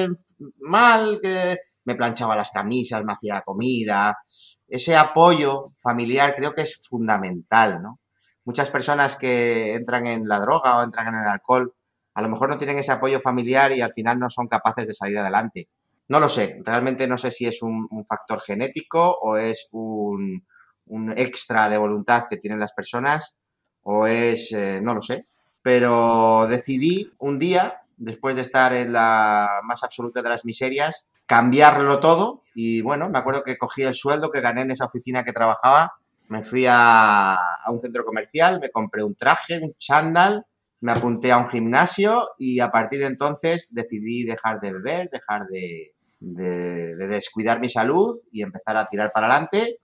mal, 0.60 1.20
que 1.22 1.58
me 1.86 1.96
planchaba 1.96 2.36
las 2.36 2.52
camisas, 2.52 3.04
me 3.04 3.14
hacía 3.14 3.42
comida. 3.42 4.18
Ese 4.68 4.96
apoyo 4.96 5.74
familiar 5.78 6.36
creo 6.36 6.54
que 6.54 6.64
es 6.64 6.80
fundamental, 6.90 7.82
¿no? 7.82 8.00
Muchas 8.46 8.70
personas 8.70 9.16
que 9.16 9.76
entran 9.76 10.08
en 10.08 10.28
la 10.28 10.40
droga 10.40 10.78
o 10.78 10.84
entran 10.84 11.08
en 11.08 11.22
el 11.22 11.28
alcohol, 11.28 11.74
a 12.16 12.22
lo 12.22 12.30
mejor 12.30 12.50
no 12.50 12.58
tienen 12.58 12.78
ese 12.78 12.92
apoyo 12.92 13.20
familiar 13.20 13.72
y 13.72 13.82
al 13.82 13.94
final 13.94 14.20
no 14.20 14.30
son 14.30 14.48
capaces 14.48 14.88
de 14.88 14.94
salir 14.94 15.18
adelante. 15.18 15.70
No 16.10 16.20
lo 16.20 16.28
sé, 16.28 16.60
realmente 16.64 17.08
no 17.08 17.18
sé 17.18 17.32
si 17.32 17.46
es 17.46 17.62
un, 17.62 17.88
factor 18.06 18.42
genético 18.42 19.18
o 19.22 19.38
es 19.38 19.68
un, 19.72 20.44
extra 21.16 21.70
de 21.70 21.78
voluntad 21.78 22.26
que 22.30 22.38
tienen 22.38 22.60
las 22.60 22.74
personas 22.74 23.36
o 23.84 24.06
es, 24.06 24.52
eh, 24.52 24.82
no 24.84 24.94
lo 24.94 25.02
sé, 25.02 25.28
pero 25.62 26.46
decidí 26.48 27.12
un 27.20 27.40
día, 27.40 27.83
después 27.98 28.36
de 28.36 28.42
estar 28.42 28.74
en 28.74 28.94
la 28.94 29.62
más 29.64 29.84
absoluta 29.84 30.22
de 30.22 30.30
las 30.30 30.46
miserias, 30.46 31.06
cambiarlo 31.26 32.00
todo 32.00 32.44
y 32.54 32.82
bueno, 32.82 33.10
me 33.10 33.20
acuerdo 33.20 33.44
que 33.44 33.58
cogí 33.58 33.84
el 33.84 33.94
sueldo 33.94 34.30
que 34.32 34.42
gané 34.42 34.62
en 34.62 34.72
esa 34.72 34.86
oficina 34.86 35.24
que 35.24 35.34
trabajaba, 35.34 35.94
me 36.28 36.44
fui 36.44 36.66
a, 36.68 37.38
un 37.68 37.80
centro 37.80 38.06
comercial, 38.06 38.60
me 38.60 38.70
compré 38.70 39.04
un 39.04 39.16
traje, 39.16 39.60
un 39.62 39.74
chándal, 39.78 40.46
me 40.82 40.92
apunté 40.92 41.32
a 41.32 41.38
un 41.38 41.48
gimnasio 41.48 42.32
y 42.38 42.60
a 42.60 42.70
partir 42.70 43.00
de 43.00 43.06
entonces 43.06 43.70
decidí 43.74 44.24
dejar 44.24 44.60
de 44.60 44.74
beber, 44.74 45.10
dejar 45.12 45.46
de, 45.48 45.94
de, 46.20 47.08
descuidar 47.08 47.60
mi 47.60 47.70
salud 47.70 48.18
y 48.32 48.42
empezar 48.42 48.78
a 48.78 48.88
tirar 48.88 49.12
para 49.14 49.28
adelante. 49.28 49.80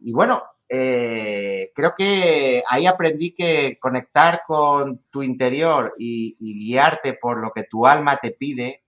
Y 0.00 0.12
bueno, 0.12 0.42
eh, 0.68 1.72
creo 1.74 1.92
que 1.96 2.62
ahí 2.68 2.86
aprendí 2.86 3.34
que 3.34 3.78
conectar 3.80 4.42
con 4.46 4.98
tu 5.10 5.22
interior 5.22 5.94
y, 5.98 6.36
guiarte 6.40 7.14
por 7.14 7.40
lo 7.40 7.50
que 7.50 7.64
tu 7.64 7.86
alma 7.86 8.18
te 8.18 8.30
pide 8.30 8.84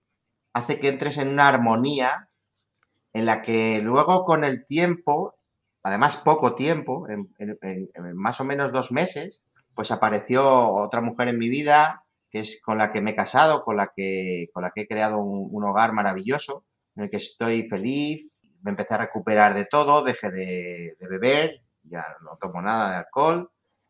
hace 0.53 0.79
que 0.79 0.87
entres 0.89 1.17
en 1.17 1.29
una 1.29 1.47
armonía 1.47 2.29
en 3.13 3.25
la 3.25 3.41
que 3.41 3.79
luego 3.81 4.25
con 4.25 4.43
el 4.43 4.65
tiempo, 4.65 5.35
además 5.83 6.17
poco 6.17 6.55
tiempo, 6.55 7.07
en, 7.09 7.29
más 8.15 8.41
o 8.41 8.45
menos 8.45 8.71
dos 8.71 8.91
meses, 8.91 9.43
pues 9.75 9.91
apareció 9.91 10.73
otra 10.73 11.01
mujer 11.01 11.27
en 11.27 11.37
mi 11.37 11.49
vida 11.49 12.03
que 12.29 12.39
es 12.39 12.61
con 12.61 12.77
la 12.77 12.91
que 12.91 13.01
me 13.01 13.11
he 13.11 13.15
casado, 13.15 13.63
con 13.63 13.77
la 13.77 13.93
que, 13.95 14.49
con 14.51 14.63
la 14.63 14.71
que 14.71 14.81
he 14.81 14.87
creado 14.87 15.19
un 15.19 15.63
hogar 15.63 15.93
maravilloso 15.93 16.65
en 16.97 17.03
el 17.03 17.09
que 17.09 17.17
estoy 17.17 17.67
feliz, 17.69 18.33
me 18.63 18.71
empecé 18.71 18.95
a 18.95 18.97
recuperar 18.97 19.53
de 19.53 19.65
todo, 19.65 20.03
dejé 20.03 20.29
de, 20.31 20.97
beber, 20.99 21.61
ya 21.89 22.05
no 22.23 22.37
tomo 22.39 22.61
nada 22.61 22.91
de 22.91 22.95
alcohol 22.97 23.49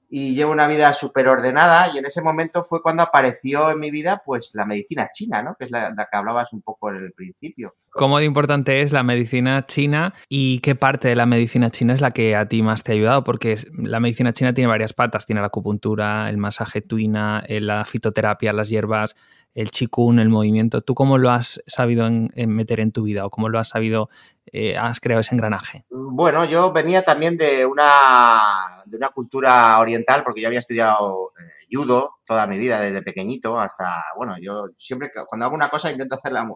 y 0.09 0.35
llevo 0.35 0.51
una 0.51 0.67
vida 0.67 0.93
súper 0.93 1.27
ordenada 1.27 1.93
y 1.93 1.97
en 1.97 2.05
ese 2.05 2.21
momento 2.21 2.63
fue 2.63 2.81
cuando 2.81 3.03
apareció 3.03 3.71
en 3.71 3.79
mi 3.79 3.91
vida 3.91 4.21
pues 4.25 4.51
la 4.53 4.65
medicina 4.65 5.09
china, 5.11 5.41
¿no? 5.41 5.55
Que 5.59 5.65
es 5.65 5.71
la, 5.71 5.93
la, 5.95 6.05
que 6.05 6.17
hablabas 6.17 6.53
un 6.53 6.61
poco 6.61 6.89
en 6.91 7.03
el 7.03 7.11
principio. 7.11 7.75
¿Cómo 7.91 8.19
de 8.19 8.25
importante 8.25 8.81
es 8.81 8.93
la 8.93 9.03
medicina 9.03 9.65
china 9.65 10.13
y 10.29 10.59
qué 10.59 10.75
parte 10.75 11.09
de 11.09 11.15
la 11.15 11.25
medicina 11.25 11.69
china 11.69 11.93
es 11.93 12.01
la 12.01 12.11
que 12.11 12.35
a 12.35 12.47
ti 12.47 12.61
más 12.61 12.83
te 12.83 12.91
ha 12.91 12.95
ayudado? 12.95 13.23
Porque 13.23 13.57
la 13.73 13.99
medicina 13.99 14.33
china 14.33 14.53
tiene 14.53 14.69
varias 14.69 14.93
patas, 14.93 15.25
tiene 15.25 15.41
la 15.41 15.47
acupuntura, 15.47 16.29
el 16.29 16.37
masaje 16.37 16.81
tuina, 16.81 17.43
la 17.47 17.83
fitoterapia, 17.83 18.53
las 18.53 18.69
hierbas, 18.69 19.15
el 19.57 19.71
chikun, 19.71 20.19
el 20.19 20.29
movimiento. 20.29 20.81
¿Tú 20.81 20.93
cómo 20.93 21.17
lo 21.17 21.31
has 21.31 21.63
sabido 21.65 22.07
meter 22.35 22.79
en 22.79 22.91
tu 22.91 23.01
vida 23.01 23.25
o 23.25 23.31
cómo 23.31 23.49
lo 23.49 23.57
has 23.57 23.69
sabido, 23.69 24.07
eh, 24.53 24.77
has 24.77 24.99
creado 24.99 25.21
ese 25.21 25.33
engranaje? 25.33 25.83
Bueno, 25.89 26.45
yo 26.45 26.71
venía 26.71 27.01
también 27.01 27.37
de 27.37 27.65
una, 27.65 28.83
de 28.85 28.97
una 28.97 29.09
cultura 29.09 29.79
oriental 29.79 30.23
porque 30.23 30.41
yo 30.41 30.47
había 30.47 30.59
estudiado 30.59 31.31
eh, 31.39 31.65
judo 31.75 32.17
toda 32.27 32.45
mi 32.45 32.59
vida, 32.59 32.79
desde 32.79 33.01
pequeñito 33.01 33.59
hasta, 33.59 34.03
bueno, 34.15 34.35
yo 34.39 34.67
siempre 34.77 35.09
cuando 35.27 35.47
hago 35.47 35.55
una 35.55 35.69
cosa 35.69 35.89
intento 35.89 36.15
hacerla 36.15 36.47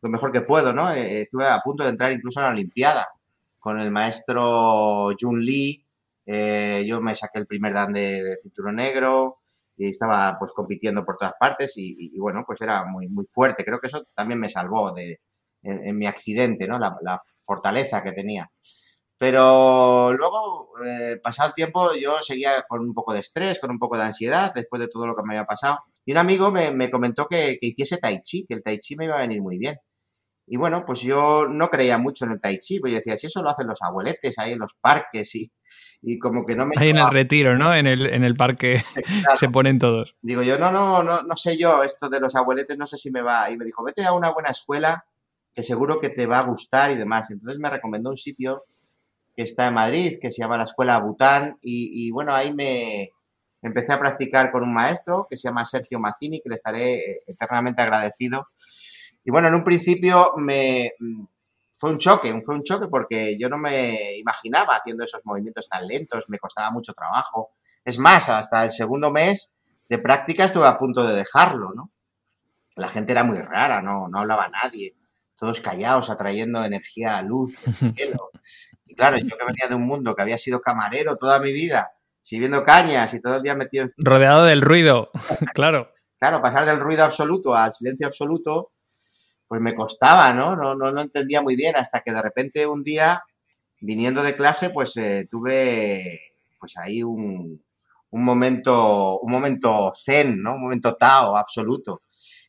lo 0.00 0.08
mejor 0.08 0.30
que 0.30 0.42
puedo, 0.42 0.72
¿no? 0.72 0.92
Eh, 0.92 1.22
estuve 1.22 1.48
a 1.48 1.58
punto 1.64 1.82
de 1.82 1.90
entrar 1.90 2.12
incluso 2.12 2.38
a 2.38 2.44
la 2.44 2.50
Olimpiada 2.50 3.08
con 3.58 3.80
el 3.80 3.90
maestro 3.90 5.08
Jun 5.20 5.44
Lee. 5.44 5.84
yo 6.24 7.00
me 7.00 7.16
saqué 7.16 7.40
el 7.40 7.48
primer 7.48 7.74
dan 7.74 7.92
de, 7.92 8.22
de 8.22 8.38
cinturón 8.40 8.76
negro, 8.76 9.40
estaba 9.78 10.36
pues 10.38 10.52
compitiendo 10.52 11.04
por 11.04 11.16
todas 11.16 11.34
partes 11.38 11.74
y, 11.76 12.18
bueno, 12.18 12.44
pues 12.46 12.60
era 12.60 12.84
muy, 12.84 13.08
muy 13.08 13.24
fuerte. 13.26 13.64
Creo 13.64 13.78
que 13.80 13.88
eso 13.88 14.04
también 14.14 14.40
me 14.40 14.50
salvó 14.50 14.92
de, 14.92 15.20
en, 15.62 15.96
mi 15.96 16.06
accidente, 16.06 16.66
¿no? 16.68 16.78
La, 16.78 17.20
fortaleza 17.44 18.02
que 18.02 18.10
tenía. 18.12 18.50
Pero 19.18 20.12
luego, 20.12 20.70
eh, 20.84 21.18
pasado 21.22 21.50
el 21.50 21.54
tiempo, 21.54 21.94
yo 21.94 22.20
seguía 22.22 22.64
con 22.68 22.80
un 22.80 22.92
poco 22.94 23.12
de 23.12 23.20
estrés, 23.20 23.60
con 23.60 23.70
un 23.70 23.78
poco 23.78 23.96
de 23.96 24.04
ansiedad, 24.04 24.52
después 24.54 24.80
de 24.80 24.88
todo 24.88 25.06
lo 25.06 25.14
que 25.16 25.22
me 25.22 25.34
había 25.34 25.46
pasado. 25.46 25.78
Y 26.04 26.12
un 26.12 26.18
amigo 26.18 26.50
me, 26.50 26.72
me 26.72 26.90
comentó 26.90 27.26
que, 27.28 27.56
que, 27.60 27.68
hiciese 27.68 27.98
tai 27.98 28.20
chi, 28.22 28.44
que 28.46 28.54
el 28.54 28.62
tai 28.64 28.78
chi 28.78 28.96
me 28.96 29.04
iba 29.06 29.16
a 29.16 29.20
venir 29.20 29.40
muy 29.42 29.58
bien. 29.58 29.76
Y 30.46 30.56
bueno, 30.56 30.84
pues 30.86 31.00
yo 31.00 31.46
no 31.48 31.68
creía 31.68 31.98
mucho 31.98 32.24
en 32.24 32.32
el 32.32 32.40
tai 32.40 32.58
chi, 32.58 32.78
pues 32.78 32.92
yo 32.92 32.98
decía, 32.98 33.16
si 33.16 33.26
eso 33.26 33.42
lo 33.42 33.50
hacen 33.50 33.66
los 33.66 33.82
abueletes 33.82 34.38
ahí 34.38 34.52
en 34.52 34.60
los 34.60 34.74
parques 34.80 35.34
y, 35.34 35.50
y 36.02 36.18
como 36.18 36.46
que 36.46 36.54
no 36.54 36.66
me... 36.66 36.74
Ahí 36.76 36.90
en 36.90 36.98
el 36.98 37.10
retiro, 37.10 37.58
¿no? 37.58 37.74
En 37.74 37.86
el, 37.86 38.06
en 38.06 38.22
el 38.22 38.36
parque 38.36 38.84
se 39.36 39.48
ponen 39.48 39.78
todos. 39.78 40.14
Digo 40.22 40.42
yo, 40.42 40.58
no, 40.58 40.70
no, 40.70 41.02
no, 41.02 41.22
no 41.22 41.36
sé 41.36 41.56
yo, 41.56 41.82
esto 41.82 42.08
de 42.08 42.20
los 42.20 42.36
abueletes 42.36 42.78
no 42.78 42.86
sé 42.86 42.96
si 42.96 43.10
me 43.10 43.22
va. 43.22 43.50
Y 43.50 43.56
me 43.56 43.64
dijo, 43.64 43.82
vete 43.84 44.04
a 44.04 44.12
una 44.12 44.30
buena 44.30 44.50
escuela 44.50 45.04
que 45.52 45.62
seguro 45.62 45.98
que 45.98 46.10
te 46.10 46.26
va 46.26 46.38
a 46.38 46.44
gustar 46.44 46.90
y 46.90 46.96
demás. 46.96 47.30
Entonces 47.30 47.58
me 47.58 47.70
recomendó 47.70 48.10
un 48.10 48.16
sitio 48.16 48.64
que 49.34 49.42
está 49.42 49.66
en 49.66 49.74
Madrid, 49.74 50.18
que 50.20 50.30
se 50.30 50.42
llama 50.42 50.56
la 50.56 50.64
Escuela 50.64 50.98
Bután, 50.98 51.58
y, 51.60 52.06
y 52.06 52.10
bueno, 52.10 52.34
ahí 52.34 52.54
me 52.54 53.10
empecé 53.62 53.92
a 53.92 53.98
practicar 53.98 54.50
con 54.50 54.62
un 54.62 54.72
maestro 54.72 55.26
que 55.28 55.36
se 55.36 55.48
llama 55.48 55.66
Sergio 55.66 55.98
Mazzini, 55.98 56.40
que 56.40 56.48
le 56.48 56.54
estaré 56.54 57.22
eternamente 57.26 57.82
agradecido. 57.82 58.48
Y 59.26 59.32
bueno, 59.32 59.48
en 59.48 59.54
un 59.54 59.64
principio 59.64 60.34
me, 60.36 60.92
fue 61.72 61.90
un 61.90 61.98
choque, 61.98 62.32
fue 62.44 62.54
un 62.54 62.62
choque 62.62 62.86
porque 62.86 63.36
yo 63.36 63.48
no 63.48 63.58
me 63.58 64.16
imaginaba 64.18 64.76
haciendo 64.76 65.04
esos 65.04 65.20
movimientos 65.26 65.68
tan 65.68 65.84
lentos, 65.84 66.26
me 66.28 66.38
costaba 66.38 66.70
mucho 66.70 66.94
trabajo. 66.94 67.56
Es 67.84 67.98
más, 67.98 68.28
hasta 68.28 68.62
el 68.62 68.70
segundo 68.70 69.10
mes 69.10 69.50
de 69.88 69.98
práctica 69.98 70.44
estuve 70.44 70.66
a 70.66 70.78
punto 70.78 71.04
de 71.04 71.16
dejarlo, 71.16 71.72
¿no? 71.74 71.90
La 72.76 72.86
gente 72.86 73.10
era 73.10 73.24
muy 73.24 73.38
rara, 73.38 73.82
no, 73.82 74.06
no 74.06 74.20
hablaba 74.20 74.46
nadie, 74.48 74.94
todos 75.36 75.60
callados, 75.60 76.08
atrayendo 76.08 76.64
energía, 76.64 77.20
luz, 77.22 77.56
cielo. 77.96 78.30
Y 78.86 78.94
claro, 78.94 79.16
yo 79.16 79.36
que 79.36 79.44
venía 79.44 79.66
de 79.68 79.74
un 79.74 79.88
mundo 79.88 80.14
que 80.14 80.22
había 80.22 80.38
sido 80.38 80.60
camarero 80.60 81.16
toda 81.16 81.40
mi 81.40 81.52
vida, 81.52 81.90
sirviendo 82.22 82.64
cañas 82.64 83.12
y 83.12 83.20
todo 83.20 83.38
el 83.38 83.42
día 83.42 83.56
metido 83.56 83.86
en... 83.86 83.90
Rodeado 83.96 84.44
del 84.44 84.62
ruido, 84.62 85.10
claro. 85.52 85.90
Claro, 86.20 86.40
pasar 86.40 86.64
del 86.64 86.78
ruido 86.78 87.02
absoluto 87.02 87.56
al 87.56 87.74
silencio 87.74 88.06
absoluto, 88.06 88.70
pues 89.48 89.60
me 89.60 89.74
costaba, 89.74 90.32
¿no? 90.32 90.56
No, 90.56 90.74
no, 90.74 90.92
no 90.92 91.00
entendía 91.00 91.42
muy 91.42 91.56
bien 91.56 91.76
hasta 91.76 92.00
que 92.00 92.12
de 92.12 92.22
repente 92.22 92.66
un 92.66 92.82
día, 92.82 93.22
viniendo 93.80 94.22
de 94.22 94.36
clase, 94.36 94.70
pues 94.70 94.96
eh, 94.96 95.26
tuve 95.30 96.20
pues 96.58 96.76
ahí 96.78 97.02
un, 97.02 97.62
un, 98.10 98.24
momento, 98.24 99.20
un 99.20 99.30
momento 99.30 99.92
zen, 99.94 100.42
¿no? 100.42 100.54
Un 100.54 100.62
momento 100.62 100.96
tao 100.96 101.36
absoluto. 101.36 102.02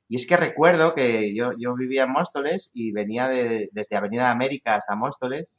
Y 0.09 0.15
es 0.15 0.25
que 0.25 0.37
recuerdo 0.37 0.95
que 0.95 1.35
yo, 1.35 1.51
yo 1.59 1.75
vivía 1.75 2.03
en 2.03 2.11
Móstoles 2.11 2.71
y 2.73 2.93
venía 2.93 3.27
de, 3.27 3.69
desde 3.73 3.97
Avenida 3.97 4.31
América 4.31 4.75
hasta 4.75 4.95
Móstoles 4.95 5.53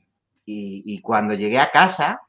y, 0.45 0.83
y, 0.87 1.01
cuando 1.03 1.35
llegué 1.35 1.59
a 1.59 1.71
casa 1.71 2.21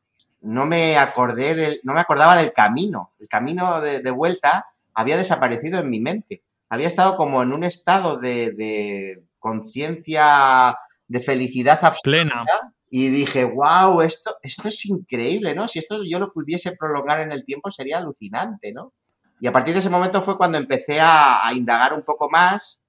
no 0.41 0.65
me 0.65 0.97
acordé 0.97 1.55
del, 1.55 1.79
no 1.83 1.93
me 1.93 2.01
acordaba 2.01 2.35
del 2.35 2.53
camino. 2.53 3.13
El 3.19 3.27
camino 3.27 3.81
de, 3.81 4.01
de 4.01 4.11
vuelta 4.11 4.65
había 4.93 5.17
desaparecido 5.17 5.79
en 5.79 5.89
mi 5.89 6.01
mente 6.01 6.43
había 6.69 6.87
estado 6.87 7.17
como 7.17 7.41
en 7.43 7.51
un 7.51 7.63
estado 7.63 8.17
de, 8.17 9.23
conciencia, 9.39 10.77
de 11.07 11.19
felicidad 11.19 11.79
absoluta. 11.83 12.73
Y 12.91 13.09
dije, 13.09 13.43
wow, 13.45 14.01
esto, 14.01 14.37
esto 14.41 14.67
es 14.67 14.85
increíble, 14.85 15.53
¿no? 15.53 15.67
Si 15.67 15.77
esto 15.77 16.01
yo 16.03 16.17
lo 16.17 16.33
pudiese 16.33 16.71
prolongar 16.71 17.19
en 17.19 17.31
el 17.31 17.45
tiempo 17.45 17.69
sería 17.69 17.99
alucinante, 17.99 18.73
¿no? 18.73 18.93
Y 19.39 19.47
a 19.47 19.51
partir 19.51 19.73
de 19.73 19.79
ese 19.79 19.89
momento 19.89 20.21
fue 20.21 20.37
cuando 20.37 20.57
empecé 20.57 20.99
a, 20.99 21.49
indagar 21.55 21.93
un 21.93 22.03
poco 22.03 22.29
más, 22.29 22.81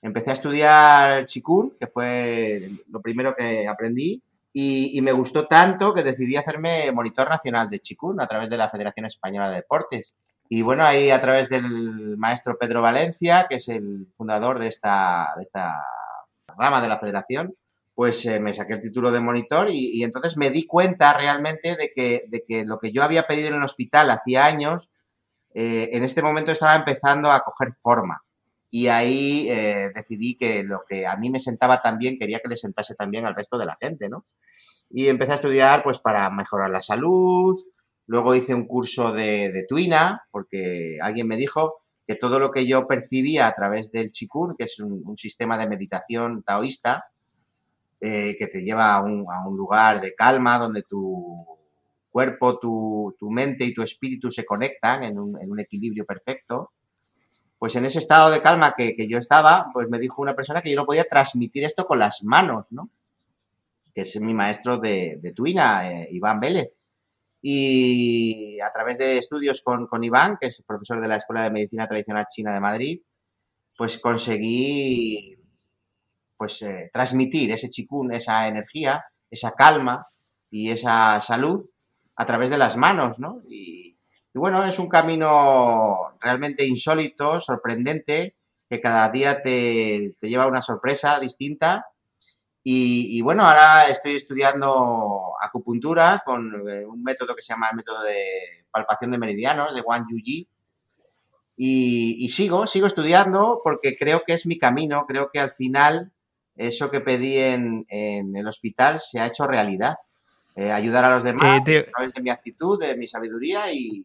empecé 0.00 0.30
a 0.30 0.34
estudiar 0.34 1.24
Chikun, 1.26 1.76
que 1.78 1.86
fue 1.86 2.70
lo 2.88 3.02
primero 3.02 3.34
que 3.36 3.68
aprendí, 3.68 4.22
y, 4.52 4.98
me 5.02 5.12
gustó 5.12 5.46
tanto 5.46 5.94
que 5.94 6.02
decidí 6.02 6.34
hacerme 6.36 6.90
monitor 6.92 7.28
nacional 7.28 7.68
de 7.68 7.78
Chikun 7.78 8.20
a 8.20 8.26
través 8.26 8.48
de 8.48 8.56
la 8.56 8.70
Federación 8.70 9.06
Española 9.06 9.50
de 9.50 9.56
Deportes. 9.56 10.14
Y 10.48 10.62
bueno, 10.62 10.84
ahí 10.84 11.10
a 11.10 11.20
través 11.20 11.48
del 11.48 12.16
maestro 12.16 12.58
Pedro 12.58 12.80
Valencia, 12.80 13.46
que 13.48 13.56
es 13.56 13.68
el 13.68 14.08
fundador 14.16 14.58
de 14.58 14.68
esta, 14.68 15.34
de 15.36 15.42
esta 15.42 15.76
rama 16.56 16.80
de 16.80 16.88
la 16.88 16.98
federación, 16.98 17.54
pues 17.94 18.24
eh, 18.26 18.40
me 18.40 18.54
saqué 18.54 18.74
el 18.74 18.82
título 18.82 19.10
de 19.10 19.20
monitor 19.20 19.68
y, 19.70 20.02
entonces 20.04 20.36
me 20.36 20.50
di 20.50 20.66
cuenta 20.66 21.12
realmente 21.14 21.76
de 21.76 21.90
que, 21.94 22.24
de 22.28 22.44
que, 22.46 22.64
lo 22.64 22.78
que 22.78 22.92
yo 22.92 23.02
había 23.02 23.24
pedido 23.24 23.48
en 23.48 23.56
el 23.56 23.64
hospital 23.64 24.08
hacía 24.10 24.46
años, 24.46 24.88
eh, 25.52 25.90
en 25.92 26.04
este 26.04 26.22
momento 26.22 26.52
estaba 26.52 26.76
empezando 26.76 27.30
a 27.30 27.40
coger 27.40 27.72
forma. 27.82 28.22
Y 28.70 28.86
ahí 28.88 29.48
eh, 29.50 29.90
decidí 29.94 30.36
que 30.36 30.62
lo 30.62 30.82
que 30.88 31.06
a 31.06 31.16
mí 31.16 31.28
me 31.30 31.40
sentaba 31.40 31.82
tan 31.82 31.98
bien, 31.98 32.18
quería 32.18 32.38
que 32.38 32.48
le 32.48 32.56
sentase 32.56 32.94
también 32.94 33.26
al 33.26 33.34
resto 33.34 33.58
de 33.58 33.66
la 33.66 33.76
gente, 33.80 34.08
¿no? 34.08 34.26
Y 34.90 35.08
empecé 35.08 35.32
a 35.32 35.36
estudiar 35.36 35.82
pues 35.82 35.98
para 35.98 36.30
mejorar 36.30 36.70
la 36.70 36.82
salud, 36.82 37.60
luego 38.08 38.34
hice 38.34 38.54
un 38.54 38.66
curso 38.66 39.12
de, 39.12 39.52
de 39.52 39.64
tuina, 39.68 40.24
porque 40.32 40.98
alguien 41.00 41.28
me 41.28 41.36
dijo 41.36 41.82
que 42.08 42.16
todo 42.16 42.38
lo 42.38 42.50
que 42.50 42.66
yo 42.66 42.88
percibía 42.88 43.46
a 43.46 43.52
través 43.52 43.92
del 43.92 44.10
chikun, 44.10 44.56
que 44.56 44.64
es 44.64 44.80
un, 44.80 45.14
sistema 45.18 45.58
de 45.58 45.68
meditación 45.68 46.42
taoísta, 46.42 47.04
eh, 48.00 48.34
que 48.38 48.46
te 48.46 48.62
lleva 48.62 48.94
a 48.94 49.02
un, 49.02 49.26
lugar 49.54 50.00
de 50.00 50.14
calma 50.14 50.56
donde 50.58 50.82
tu 50.88 51.46
cuerpo, 52.10 52.58
tu, 52.58 53.14
mente 53.30 53.66
y 53.66 53.74
tu 53.74 53.82
espíritu 53.82 54.30
se 54.30 54.46
conectan 54.46 55.04
en 55.04 55.18
un, 55.18 55.60
equilibrio 55.60 56.06
perfecto, 56.06 56.72
pues 57.58 57.76
en 57.76 57.84
ese 57.84 57.98
estado 57.98 58.30
de 58.30 58.40
calma 58.40 58.72
que, 58.74 58.94
yo 59.06 59.18
estaba, 59.18 59.66
pues 59.74 59.86
me 59.90 59.98
dijo 59.98 60.22
una 60.22 60.34
persona 60.34 60.62
que 60.62 60.70
yo 60.70 60.76
no 60.76 60.86
podía 60.86 61.04
transmitir 61.04 61.64
esto 61.64 61.84
con 61.84 61.98
las 61.98 62.22
manos, 62.22 62.64
¿no? 62.70 62.88
Que 63.92 64.00
es 64.00 64.18
mi 64.18 64.32
maestro 64.32 64.78
de, 64.78 65.20
Tuina, 65.36 65.92
eh, 65.92 66.08
Iván 66.10 66.40
Vélez. 66.40 66.70
Y 67.40 68.58
a 68.60 68.72
través 68.72 68.98
de 68.98 69.18
estudios 69.18 69.62
con, 69.62 69.88
Iván, 70.02 70.36
que 70.40 70.48
es 70.48 70.62
profesor 70.66 71.00
de 71.00 71.08
la 71.08 71.16
Escuela 71.16 71.42
de 71.42 71.50
Medicina 71.50 71.86
Tradicional 71.86 72.26
China 72.28 72.52
de 72.52 72.60
Madrid, 72.60 73.00
pues 73.76 73.98
conseguí 73.98 75.36
pues 76.36 76.62
eh, 76.62 76.90
transmitir 76.92 77.50
ese 77.52 77.68
chikun, 77.68 78.12
esa 78.12 78.46
energía, 78.48 79.04
esa 79.30 79.52
calma 79.52 80.06
y 80.50 80.70
esa 80.70 81.20
salud 81.20 81.64
a 82.16 82.26
través 82.26 82.50
de 82.50 82.58
las 82.58 82.76
manos, 82.76 83.18
¿no? 83.18 83.42
Y, 83.48 83.98
y 84.34 84.38
bueno, 84.38 84.64
es 84.64 84.78
un 84.78 84.88
camino 84.88 86.16
realmente 86.20 86.66
insólito, 86.66 87.40
sorprendente, 87.40 88.36
que 88.68 88.80
cada 88.80 89.08
día 89.08 89.42
te, 89.42 90.14
lleva 90.20 90.46
una 90.46 90.62
sorpresa 90.62 91.18
distinta. 91.18 91.86
Y, 92.70 93.22
bueno, 93.22 93.44
ahora 93.46 93.88
estoy 93.88 94.16
estudiando 94.16 95.32
acupuntura 95.40 96.22
con 96.22 96.68
eh, 96.68 96.84
un 96.84 97.02
método 97.02 97.34
que 97.34 97.40
se 97.40 97.54
llama 97.54 97.68
el 97.70 97.76
método 97.76 98.02
de 98.02 98.66
palpación 98.70 99.10
de 99.10 99.16
meridianos, 99.16 99.74
de 99.74 99.80
Wang 99.80 100.04
Yuji. 100.10 100.46
Y, 101.56 102.16
y 102.18 102.28
sigo, 102.28 102.66
sigo 102.66 102.86
estudiando 102.86 103.62
porque 103.64 103.96
creo 103.96 104.22
que 104.26 104.34
es 104.34 104.44
mi 104.44 104.58
camino, 104.58 105.06
creo 105.06 105.30
que 105.32 105.40
al 105.40 105.50
final 105.50 106.12
eso 106.56 106.90
que 106.90 107.00
pedí 107.00 107.38
en, 107.38 107.86
en 107.88 108.36
el 108.36 108.46
hospital 108.46 109.00
se 109.00 109.18
ha 109.18 109.26
hecho 109.26 109.46
realidad. 109.46 109.96
Eh, 110.54 110.72
ayudar 110.72 111.04
a 111.04 111.10
los 111.10 111.22
demás 111.22 111.62
eh, 111.68 111.78
a 111.78 111.90
través 111.92 112.12
de 112.12 112.20
mi 112.20 112.30
actitud, 112.30 112.80
de 112.80 112.96
mi 112.96 113.06
sabiduría 113.06 113.72
y, 113.72 114.04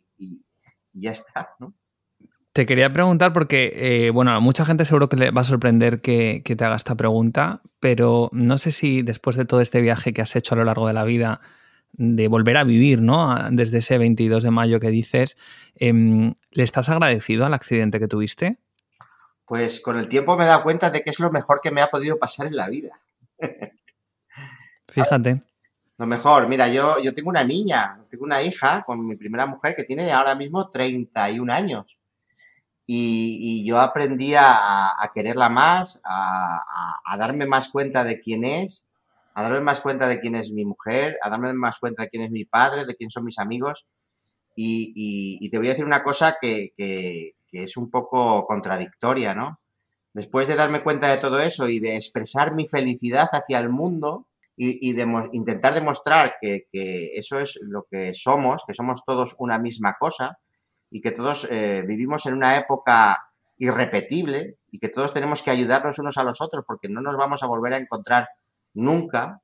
ya 0.93 1.11
está, 1.11 1.55
¿no? 1.59 1.73
Te 2.53 2.67
quería 2.67 2.93
preguntar 2.93 3.33
porque, 3.33 3.73
eh, 3.75 4.09
bueno, 4.11 4.29
a 4.29 4.39
mucha 4.39 4.63
gente 4.63 4.85
seguro 4.85 5.09
que 5.09 5.15
le 5.15 5.31
va 5.31 5.41
a 5.41 5.43
sorprender 5.43 6.01
que, 6.01 6.43
te 6.45 6.63
haga 6.63 6.75
esta 6.75 6.93
pregunta, 6.93 7.61
pero 7.79 8.29
no 8.31 8.59
sé 8.59 8.71
si 8.71 9.01
después 9.01 9.35
de 9.35 9.45
todo 9.45 9.59
este 9.59 9.81
viaje 9.81 10.13
que 10.13 10.21
has 10.21 10.35
hecho 10.35 10.53
a 10.53 10.59
lo 10.59 10.63
largo 10.63 10.87
de 10.87 10.93
la 10.93 11.03
vida, 11.03 11.41
de 11.93 12.27
volver 12.27 12.57
a 12.57 12.63
vivir, 12.63 13.01
¿no? 13.01 13.35
Desde 13.49 13.79
ese 13.79 13.97
22 13.97 14.43
de 14.43 14.51
mayo 14.51 14.79
que 14.79 14.89
dices, 14.89 15.35
em, 15.75 16.35
¿le 16.51 16.63
estás 16.63 16.89
agradecido 16.89 17.43
al 17.43 17.55
accidente 17.55 17.99
que 17.99 18.07
tuviste? 18.07 18.59
Pues 19.45 19.81
con 19.81 19.97
el 19.97 20.07
tiempo 20.07 20.37
me 20.37 20.43
he 20.43 20.47
dado 20.47 20.61
cuenta 20.61 20.91
de 20.91 21.01
que 21.01 21.09
es 21.09 21.19
lo 21.19 21.31
mejor 21.31 21.59
que 21.59 21.71
me 21.71 21.81
ha 21.81 21.87
podido 21.87 22.19
pasar 22.19 22.45
en 22.45 22.55
la 22.55 22.69
vida. 22.69 22.99
Fíjate. 24.89 25.41
Lo 25.97 26.05
mejor, 26.05 26.47
mira, 26.47 26.67
yo, 26.67 26.99
yo 27.01 27.15
tengo 27.15 27.29
una 27.29 27.43
niña, 27.43 27.99
tengo 28.11 28.25
una 28.25 28.43
hija 28.43 28.83
con 28.85 29.07
mi 29.07 29.15
primera 29.15 29.47
mujer 29.47 29.75
que 29.75 29.85
tiene 29.85 30.11
ahora 30.11 30.35
mismo 30.35 30.69
31 30.69 31.51
años. 31.51 31.97
Y, 32.85 33.65
yo 33.65 33.79
aprendí 33.79 34.33
a, 34.35 34.95
quererla 35.13 35.49
más, 35.49 35.99
a, 36.03 37.17
darme 37.17 37.45
más 37.45 37.69
cuenta 37.69 38.03
de 38.03 38.19
quién 38.19 38.43
es, 38.43 38.85
a 39.35 39.43
darme 39.43 39.61
más 39.61 39.79
cuenta 39.79 40.07
de 40.07 40.19
quién 40.19 40.35
es 40.35 40.51
mi 40.51 40.65
mujer, 40.65 41.17
a 41.21 41.29
darme 41.29 41.53
más 41.53 41.79
cuenta 41.79 42.03
de 42.03 42.09
quién 42.09 42.23
es 42.23 42.31
mi 42.31 42.45
padre, 42.45 42.85
de 42.85 42.95
quién 42.95 43.09
son 43.09 43.25
mis 43.25 43.39
amigos. 43.39 43.87
Y, 44.55 45.49
te 45.49 45.57
voy 45.57 45.67
a 45.67 45.71
decir 45.71 45.85
una 45.85 46.03
cosa 46.03 46.37
que, 46.39 46.73
que 46.75 47.33
es 47.51 47.77
un 47.77 47.89
poco 47.89 48.45
contradictoria, 48.45 49.33
¿no? 49.33 49.59
Después 50.13 50.47
de 50.47 50.55
darme 50.55 50.83
cuenta 50.83 51.09
de 51.09 51.17
todo 51.17 51.39
eso 51.39 51.67
y 51.67 51.79
de 51.79 51.95
expresar 51.95 52.53
mi 52.53 52.67
felicidad 52.67 53.29
hacia 53.31 53.59
el 53.59 53.69
mundo, 53.69 54.27
y, 54.55 54.95
intentar 55.31 55.73
demostrar 55.73 56.35
que, 56.41 56.65
eso 57.13 57.39
es 57.39 57.59
lo 57.61 57.85
que 57.89 58.13
somos, 58.13 58.63
que 58.67 58.73
somos 58.73 59.03
todos 59.05 59.35
una 59.39 59.59
misma 59.59 59.95
cosa 59.99 60.37
y 60.93 61.01
que 61.01 61.11
todos 61.11 61.47
eh, 61.49 61.83
vivimos 61.87 62.27
en 62.27 62.35
una 62.35 62.55
época 62.55 63.31
irrepetible 63.57 64.59
y 64.69 64.77
que 64.77 64.89
todos 64.89 65.11
tenemos 65.11 65.41
que 65.41 65.49
ayudarnos 65.49 65.97
unos 65.97 66.17
a 66.17 66.23
los 66.23 66.39
otros 66.39 66.63
porque 66.67 66.87
no 66.87 67.01
nos 67.01 67.17
vamos 67.17 67.41
a 67.41 67.47
volver 67.47 67.73
a 67.73 67.77
encontrar 67.77 68.29
nunca, 68.75 69.41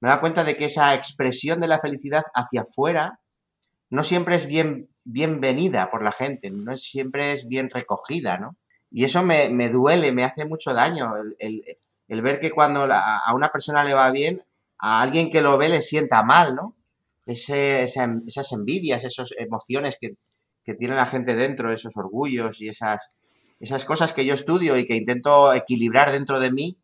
me 0.00 0.10
da 0.10 0.20
cuenta 0.20 0.44
de 0.44 0.56
que 0.56 0.66
esa 0.66 0.92
expresión 0.94 1.58
de 1.60 1.68
la 1.68 1.80
felicidad 1.80 2.24
hacia 2.34 2.62
afuera 2.62 3.20
no 3.88 4.04
siempre 4.04 4.34
es 4.34 4.46
bien 4.46 4.90
bienvenida 5.04 5.90
por 5.90 6.04
la 6.04 6.12
gente, 6.12 6.50
no 6.50 6.76
siempre 6.76 7.32
es 7.32 7.48
bien 7.48 7.70
recogida, 7.70 8.36
¿no? 8.36 8.56
Y 8.90 9.04
eso 9.04 9.22
me, 9.22 9.68
duele, 9.70 10.12
me 10.12 10.24
hace 10.24 10.44
mucho 10.44 10.74
daño. 10.74 11.14
el, 11.38 11.64
el 12.08 12.22
ver 12.22 12.38
que 12.38 12.50
cuando 12.50 12.86
a 12.90 13.32
una 13.34 13.48
persona 13.48 13.84
le 13.84 13.94
va 13.94 14.10
bien, 14.10 14.44
a 14.78 15.00
alguien 15.00 15.30
que 15.30 15.40
lo 15.40 15.56
ve 15.56 15.70
le 15.70 15.80
sienta 15.80 16.22
mal, 16.22 16.54
¿no? 16.54 16.76
esas 17.26 18.52
envidias, 18.52 19.04
esas 19.04 19.30
emociones 19.38 19.96
que, 19.98 20.16
tiene 20.72 20.94
la 20.94 21.04
gente 21.04 21.34
dentro, 21.34 21.70
esos 21.70 21.94
orgullos 21.98 22.62
y 22.62 22.68
esas, 22.68 23.10
esas 23.60 23.84
cosas 23.84 24.14
que 24.14 24.24
yo 24.24 24.32
estudio 24.32 24.78
y 24.78 24.86
que 24.86 24.96
intento 24.96 25.52
equilibrar 25.52 26.10
dentro 26.12 26.40
de 26.40 26.50
mí, 26.50 26.78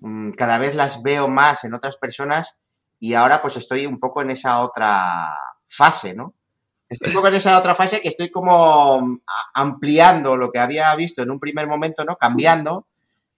mm, 0.00 0.32
cada 0.32 0.58
vez 0.58 0.74
las 0.74 1.02
veo 1.02 1.28
más 1.28 1.64
en 1.64 1.72
otras 1.72 1.96
personas 1.96 2.56
y 3.00 3.14
ahora 3.14 3.40
pues 3.40 3.56
estoy 3.56 3.86
un 3.86 3.98
poco 3.98 4.20
en 4.20 4.30
esa 4.30 4.60
otra 4.60 5.30
fase, 5.66 6.14
¿no? 6.14 6.34
Estoy 6.88 7.08
un 7.08 7.14
poco 7.14 7.28
en 7.28 7.34
esa 7.34 7.58
otra 7.58 7.74
fase 7.74 8.02
que 8.02 8.08
estoy 8.08 8.28
como 8.30 9.18
ampliando 9.54 10.36
lo 10.36 10.50
que 10.50 10.58
había 10.58 10.94
visto 10.94 11.22
en 11.22 11.30
un 11.30 11.40
primer 11.40 11.66
momento, 11.66 12.04
¿no? 12.04 12.16
Cambiando 12.16 12.86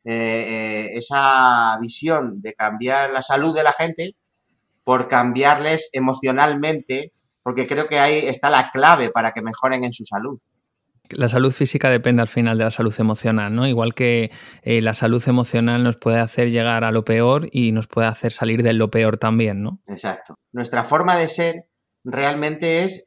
eh, 0.04 0.10
eh, 0.12 0.88
esa 0.98 1.78
visión 1.80 2.42
de 2.42 2.52
cambiar 2.52 3.10
la 3.10 3.22
salud 3.22 3.54
de 3.54 3.62
la 3.62 3.72
gente 3.72 4.16
por 4.82 5.08
cambiarles 5.08 5.88
emocionalmente, 5.92 7.12
porque 7.44 7.68
creo 7.68 7.86
que 7.86 8.00
ahí 8.00 8.26
está 8.26 8.50
la 8.50 8.70
clave 8.72 9.10
para 9.10 9.30
que 9.30 9.42
mejoren 9.42 9.84
en 9.84 9.92
su 9.92 10.04
salud. 10.04 10.40
La 11.10 11.28
salud 11.28 11.52
física 11.52 11.88
depende 11.90 12.22
al 12.22 12.28
final 12.28 12.58
de 12.58 12.64
la 12.64 12.70
salud 12.72 12.94
emocional, 12.98 13.54
¿no? 13.54 13.68
Igual 13.68 13.94
que 13.94 14.32
eh, 14.62 14.82
la 14.82 14.94
salud 14.94 15.22
emocional 15.28 15.84
nos 15.84 15.96
puede 15.96 16.18
hacer 16.18 16.50
llegar 16.50 16.82
a 16.82 16.90
lo 16.90 17.04
peor 17.04 17.48
y 17.52 17.70
nos 17.70 17.86
puede 17.86 18.08
hacer 18.08 18.32
salir 18.32 18.64
de 18.64 18.72
lo 18.72 18.90
peor 18.90 19.18
también, 19.18 19.62
¿no? 19.62 19.78
Exacto. 19.86 20.34
Nuestra 20.50 20.82
forma 20.82 21.14
de 21.16 21.28
ser 21.28 21.68
realmente 22.02 22.82
es 22.82 23.06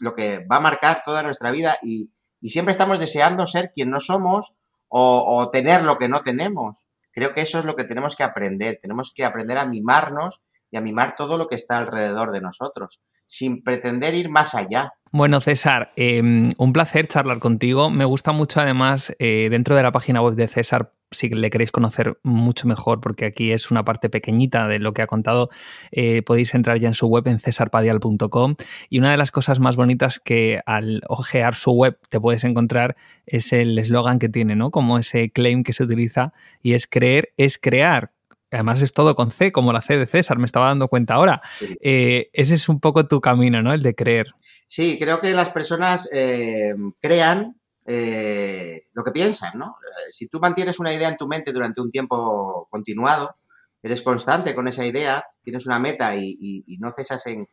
lo 0.00 0.14
que 0.14 0.46
va 0.50 0.56
a 0.56 0.60
marcar 0.60 1.02
toda 1.04 1.22
nuestra 1.22 1.50
vida 1.50 1.76
y, 1.82 2.10
y 2.40 2.50
siempre 2.50 2.72
estamos 2.72 2.98
deseando 2.98 3.46
ser 3.46 3.72
quien 3.74 3.90
no 3.90 4.00
somos 4.00 4.54
o, 4.88 5.50
tener 5.50 5.82
lo 5.82 5.98
que 5.98 6.08
no 6.08 6.22
tenemos. 6.22 6.86
Creo 7.12 7.32
que 7.32 7.40
eso 7.40 7.58
es 7.58 7.64
lo 7.64 7.76
que 7.76 7.84
tenemos 7.84 8.14
que 8.14 8.22
aprender. 8.22 8.78
Tenemos 8.80 9.12
que 9.14 9.24
aprender 9.24 9.58
a 9.58 9.66
mimarnos 9.66 10.40
y 10.70 10.76
a 10.76 10.80
mimar 10.80 11.16
todo 11.16 11.38
lo 11.38 11.48
que 11.48 11.56
está 11.56 11.78
alrededor 11.78 12.32
de 12.32 12.40
nosotros, 12.40 13.00
sin 13.26 13.62
pretender 13.62 14.14
ir 14.14 14.30
más 14.30 14.54
allá. 14.54 14.92
Bueno, 15.12 15.40
César, 15.40 15.92
em, 15.96 16.50
un 16.58 16.72
placer 16.72 17.06
charlar 17.06 17.38
contigo. 17.38 17.90
Me 17.90 18.04
gusta 18.04 18.32
mucho 18.32 18.60
además 18.60 19.14
eh, 19.18 19.48
dentro 19.50 19.74
de 19.74 19.82
la 19.82 19.92
página 19.92 20.20
web 20.20 20.34
de 20.34 20.46
César, 20.46 20.92
si 21.10 21.28
le 21.28 21.48
queréis 21.48 21.72
conocer 21.72 22.18
mucho 22.22 22.66
mejor, 22.68 23.00
porque 23.00 23.24
aquí 23.24 23.52
es 23.52 23.70
una 23.70 23.84
parte 23.84 24.10
pequeñita 24.10 24.68
de 24.68 24.78
lo 24.78 24.92
que 24.92 25.02
ha 25.02 25.06
contado, 25.06 25.48
eh, 25.90 26.22
podéis 26.22 26.54
entrar 26.54 26.78
ya 26.80 26.88
en 26.88 26.94
su 26.94 27.06
web 27.06 27.26
en 27.28 27.38
cesarpadial.com 27.38 28.56
y 28.90 28.98
una 28.98 29.12
de 29.12 29.16
las 29.16 29.30
cosas 29.30 29.60
más 29.60 29.76
bonitas 29.76 30.20
que 30.20 30.60
al 30.66 31.02
ojear 31.08 31.54
su 31.54 31.70
web 31.70 31.98
te 32.10 32.20
puedes 32.20 32.44
encontrar 32.44 32.96
es 33.24 33.52
el 33.54 33.78
eslogan 33.78 34.18
que 34.18 34.28
tiene, 34.28 34.56
¿no? 34.56 34.70
Como 34.70 34.98
ese 34.98 35.30
claim 35.30 35.62
que 35.62 35.72
se 35.72 35.84
utiliza 35.84 36.34
y 36.62 36.74
es 36.74 36.86
creer 36.86 37.32
es 37.36 37.58
crear 37.58 38.10
además 38.50 38.82
es 38.82 38.92
todo 38.92 39.14
con 39.14 39.30
C, 39.30 39.52
como 39.52 39.72
la 39.72 39.80
C 39.80 39.96
de 39.98 40.06
César, 40.06 40.38
me 40.38 40.46
estaba 40.46 40.68
dando 40.68 40.88
cuenta 40.88 41.14
ahora. 41.14 41.42
Eh, 41.80 42.30
ese 42.32 42.54
es 42.54 42.68
un 42.68 42.80
poco 42.80 43.06
tu 43.06 43.20
camino, 43.20 43.62
¿no? 43.62 43.72
El 43.72 43.82
de 43.82 43.94
creer. 43.94 44.28
Sí, 44.66 44.98
creo 44.98 45.20
que 45.20 45.32
las 45.32 45.50
personas 45.50 46.08
eh, 46.12 46.74
crean 47.00 47.56
eh, 47.88 48.88
lo 48.94 49.04
que 49.04 49.12
piensan, 49.12 49.52
¿no? 49.54 49.76
Si 50.10 50.26
tú 50.26 50.40
mantienes 50.40 50.80
una 50.80 50.92
idea 50.92 51.08
en 51.08 51.16
tu 51.16 51.28
mente 51.28 51.52
durante 51.52 51.80
un 51.80 51.90
tiempo 51.92 52.66
continuado, 52.68 53.36
eres 53.80 54.02
constante 54.02 54.54
con 54.54 54.66
esa 54.66 54.84
idea, 54.84 55.24
tienes 55.42 55.66
una 55.66 55.78
meta 55.78 56.16
y, 56.16 56.64
no 56.80 56.92
cesas 56.96 57.24
en, 57.26 57.48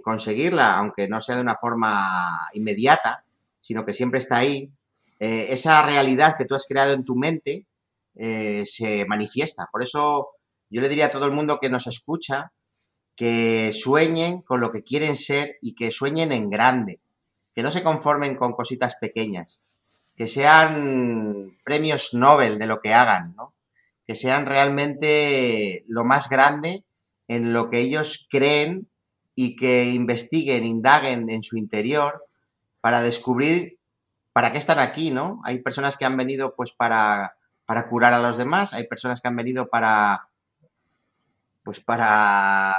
conseguirla, 0.00 0.76
aunque 0.76 1.08
no 1.08 1.22
sea 1.22 1.36
de 1.36 1.42
una 1.42 1.56
forma 1.56 2.50
inmediata, 2.52 3.24
sino 3.62 3.86
que 3.86 3.94
siempre 3.94 4.18
está 4.18 4.36
ahí, 4.36 4.70
eh, 5.18 5.46
esa 5.50 5.82
realidad 5.82 6.34
que 6.36 6.44
tú 6.44 6.54
has 6.54 6.66
creado 6.66 6.92
en 6.92 7.04
tu 7.04 7.16
mente 7.16 7.66
eh, 8.22 8.66
se 8.66 9.06
manifiesta. 9.06 9.70
Por 9.72 9.82
eso 9.82 10.28
yo 10.68 10.82
le 10.82 10.90
diría 10.90 11.06
a 11.06 11.10
todo 11.10 11.24
el 11.24 11.32
mundo 11.32 11.58
que 11.58 11.70
nos 11.70 11.86
escucha 11.86 12.52
que 13.16 13.72
sueñen 13.72 14.42
con 14.42 14.60
lo 14.60 14.70
que 14.72 14.84
quieren 14.84 15.16
ser 15.16 15.56
y 15.62 15.74
que 15.74 15.90
sueñen 15.90 16.30
en 16.30 16.50
grande, 16.50 17.00
que 17.54 17.62
no 17.62 17.70
se 17.70 17.82
conformen 17.82 18.36
con 18.36 18.52
cositas 18.52 18.94
pequeñas, 19.00 19.62
que 20.14 20.28
sean 20.28 21.56
premios 21.64 22.12
Nobel 22.12 22.58
de 22.58 22.66
lo 22.66 22.82
que 22.82 22.92
hagan, 22.92 23.34
¿no? 23.36 23.54
que 24.06 24.14
sean 24.14 24.44
realmente 24.44 25.84
lo 25.88 26.04
más 26.04 26.28
grande 26.28 26.84
en 27.26 27.54
lo 27.54 27.70
que 27.70 27.78
ellos 27.78 28.26
creen 28.28 28.90
y 29.34 29.56
que 29.56 29.92
investiguen, 29.92 30.64
indaguen 30.64 31.30
en 31.30 31.42
su 31.42 31.56
interior 31.56 32.26
para 32.82 33.00
descubrir 33.00 33.78
para 34.34 34.52
qué 34.52 34.58
están 34.58 34.78
aquí, 34.78 35.10
¿no? 35.10 35.40
Hay 35.44 35.60
personas 35.60 35.96
que 35.96 36.04
han 36.04 36.18
venido 36.18 36.54
pues 36.54 36.72
para, 36.72 37.36
para 37.70 37.88
curar 37.88 38.12
a 38.12 38.18
los 38.18 38.36
demás, 38.36 38.74
hay 38.74 38.88
personas 38.88 39.20
que 39.20 39.28
han 39.28 39.36
venido 39.36 39.68
para 39.68 40.28
pues 41.62 41.78
para 41.78 42.74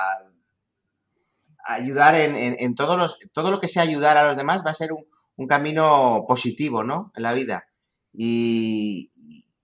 ayudar 1.65 2.15
en, 2.15 2.75
todos 2.75 2.97
los, 2.97 3.17
todo 3.32 3.51
lo 3.51 3.62
que 3.62 3.69
sea 3.69 3.84
ayudar 3.84 4.17
a 4.17 4.27
los 4.27 4.36
demás 4.36 4.63
va 4.67 4.71
a 4.71 4.73
ser 4.73 4.89
un, 4.91 5.47
camino 5.47 6.25
positivo, 6.27 6.84
¿no? 6.84 7.13
En 7.15 7.23
la 7.23 7.32
vida. 7.32 7.67
Y, 8.12 9.13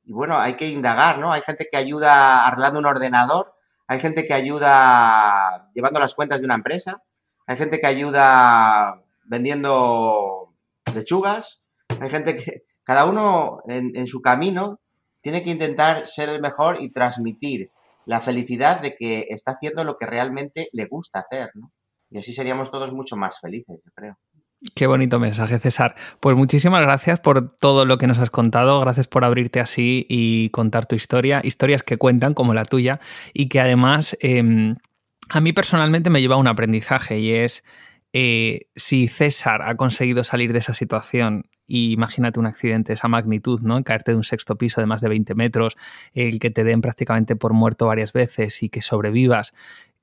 y 0.06 0.14
bueno, 0.14 0.38
hay 0.38 0.56
que 0.56 0.70
indagar, 0.70 1.20
¿no? 1.20 1.34
Hay 1.34 1.42
gente 1.42 1.68
que 1.70 1.76
ayuda 1.76 2.48
arreglando 2.48 2.80
un 2.80 2.86
ordenador, 2.86 3.54
hay 3.86 4.00
gente 4.00 4.26
que 4.26 4.34
ayuda 4.34 5.70
llevando 5.76 6.00
las 6.00 6.14
cuentas 6.14 6.40
de 6.40 6.46
una 6.46 6.56
empresa, 6.56 7.04
hay 7.48 7.58
gente 7.58 7.82
que 7.82 7.88
ayuda 7.88 9.04
vendiendo 9.26 10.54
lechugas, 10.96 11.64
hay 12.00 12.10
gente 12.10 12.38
que, 12.38 12.64
cada 12.86 13.04
uno 13.04 13.60
en, 13.68 14.08
su 14.08 14.22
camino 14.22 14.80
tiene 15.22 15.44
que 15.44 15.50
intentar 15.50 16.08
ser 16.08 16.30
el 16.30 16.42
mejor 16.42 16.78
y 16.80 16.92
transmitir 16.92 17.72
la 18.06 18.22
felicidad 18.22 18.82
de 18.82 18.96
que 18.96 19.28
está 19.30 19.54
haciendo 19.54 19.84
lo 19.84 19.98
que 19.98 20.06
realmente 20.06 20.70
le 20.72 20.86
gusta 20.86 21.20
hacer, 21.20 21.50
¿no? 21.56 21.72
Y 22.10 22.20
así 22.20 22.32
seríamos 22.34 22.72
todos 22.72 22.94
mucho 22.94 23.18
más 23.18 23.40
felices, 23.40 23.80
yo 23.84 23.92
creo. 23.94 24.18
Qué 24.76 24.88
bonito 24.88 25.20
mensaje, 25.20 25.60
César. 25.60 25.96
Pues 26.20 26.36
muchísimas 26.36 26.82
gracias 26.82 27.20
por 27.20 27.56
todo 27.58 27.86
lo 27.86 27.98
que 27.98 28.08
nos 28.08 28.18
has 28.20 28.32
contado, 28.32 28.80
gracias 28.80 29.08
por 29.08 29.24
abrirte 29.24 29.60
así 29.60 30.06
y 30.10 30.50
contar 30.50 30.88
tu 30.88 30.96
historia, 30.96 31.42
historias 31.44 31.84
que 31.84 31.98
cuentan 31.98 32.34
como 32.34 32.54
la 32.54 32.66
tuya 32.66 33.00
y 33.34 33.50
que 33.50 33.60
además 33.60 34.18
em, 34.20 34.78
a 35.30 35.42
mí 35.42 35.54
personalmente 35.54 36.10
me 36.10 36.22
lleva 36.22 36.36
a 36.36 36.40
un 36.40 36.48
aprendizaje 36.48 37.20
y 37.20 37.34
es 37.34 37.64
eh, 38.14 38.70
si 38.76 39.08
César 39.08 39.62
ha 39.62 39.76
conseguido 39.76 40.24
salir 40.24 40.54
de 40.54 40.60
esa 40.60 40.74
situación 40.74 41.50
y 41.68 41.92
imagínate 41.92 42.40
un 42.40 42.46
accidente 42.46 42.90
de 42.90 42.94
esa 42.96 43.08
magnitud, 43.08 43.60
¿no? 43.62 43.84
Caerte 43.84 44.12
de 44.12 44.18
un 44.18 44.24
sexto 44.24 44.58
piso 44.58 44.82
de 44.82 44.88
más 44.88 45.02
de 45.02 45.10
20 45.10 45.36
metros, 45.36 45.76
el 46.14 46.40
que 46.40 46.50
te 46.50 46.64
den 46.64 46.82
prácticamente 46.82 47.36
por 47.36 47.54
muerto 47.54 47.88
varias 47.88 48.14
veces 48.14 48.64
y 48.64 48.70
que 48.70 48.82
sobrevivas 48.82 49.54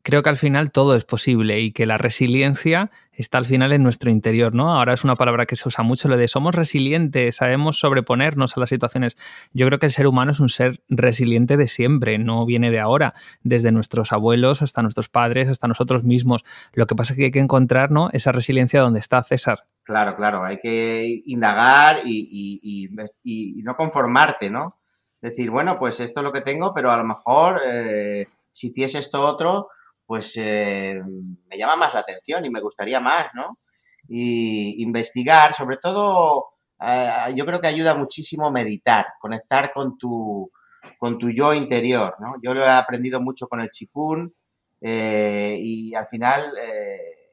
creo 0.05 0.22
que 0.22 0.29
al 0.29 0.37
final 0.37 0.70
todo 0.70 0.94
es 0.94 1.05
posible 1.05 1.61
y 1.61 1.72
que 1.72 1.87
la 1.87 1.96
resiliencia 1.98 2.90
está 3.16 3.38
al 3.38 3.46
final 3.46 3.72
en 3.72 3.83
nuestro 3.83 4.11
interior, 4.11 4.55
¿no? 4.55 4.74
Ahora 4.74 4.92
es 4.92 5.05
una 5.05 5.16
palabra 5.16 5.46
que 5.46 5.57
se 5.57 5.68
usa 5.68 5.85
mucho, 5.85 6.09
lo 6.09 6.16
de 6.16 6.29
somos 6.29 6.55
resilientes, 6.55 7.37
sabemos 7.37 7.79
sobreponernos 7.79 8.57
a 8.57 8.61
las 8.61 8.68
situaciones. 8.68 9.16
Yo 9.53 9.66
creo 9.66 9.79
que 9.79 9.87
el 9.87 9.92
ser 9.92 10.07
humano 10.07 10.33
es 10.33 10.40
un 10.40 10.48
ser 10.48 10.83
resiliente 10.88 11.57
de 11.57 11.68
siempre, 11.68 12.18
no 12.18 12.46
viene 12.46 12.70
de 12.70 12.81
ahora, 12.81 13.14
desde 13.42 13.72
nuestros 13.72 14.12
abuelos 14.12 14.62
hasta 14.62 14.83
nuestros 14.83 15.09
padres, 15.09 15.48
hasta 15.48 15.68
nosotros 15.68 16.05
mismos. 16.05 16.44
Lo 16.72 16.87
que 16.87 16.94
pasa 16.94 17.12
es 17.12 17.18
que 17.18 17.24
hay 17.27 17.31
que 17.31 17.40
encontrar, 17.40 17.90
¿no? 17.90 18.11
Esa 18.12 18.33
resiliencia 18.33 18.81
donde 18.81 19.00
está 19.00 19.22
César. 19.22 19.66
Claro, 19.85 20.16
claro, 20.16 20.42
hay 20.44 20.57
que 20.57 21.22
indagar 21.27 21.98
y, 22.05 22.88
no 23.62 23.74
conformarte, 23.74 24.50
¿no? 24.50 24.79
Decir, 25.20 25.50
bueno, 25.50 25.79
pues 25.79 26.00
esto 26.00 26.20
es 26.20 26.24
lo 26.24 26.33
que 26.33 26.40
tengo, 26.40 26.72
pero 26.74 26.90
a 26.90 26.96
lo 26.96 27.05
mejor 27.05 27.61
eh, 27.66 28.27
si 28.50 28.72
tienes 28.72 28.94
esto 28.94 29.22
otro, 29.22 29.68
pues 30.07 30.33
eh, 30.37 31.01
me 31.51 31.57
llama 31.57 31.77
más 31.77 31.95
la 31.95 32.01
atención 32.01 32.45
y 32.45 32.51
me 32.51 32.61
gustaría 32.61 33.01
más, 33.01 33.27
¿no? 33.35 33.59
Y 34.09 34.83
investigar, 34.83 35.55
sobre 35.55 35.77
todo, 35.79 36.47
eh, 36.81 37.33
yo 37.35 37.47
creo 37.47 37.61
que 37.61 37.69
ayuda 37.69 37.95
muchísimo 37.95 38.51
meditar, 38.51 39.07
conectar 39.19 39.73
con 39.73 39.97
tu, 39.97 40.51
con 40.99 41.19
tu 41.19 41.31
yo 41.31 41.55
interior, 41.55 42.14
¿no? 42.21 42.35
Yo 42.43 42.55
lo 42.55 42.61
he 42.62 42.69
aprendido 42.69 43.21
mucho 43.21 43.47
con 43.49 43.61
el 43.61 43.71
chikun 43.71 44.35
eh, 44.81 45.57
y 45.61 45.95
al 45.95 46.07
final 46.09 46.43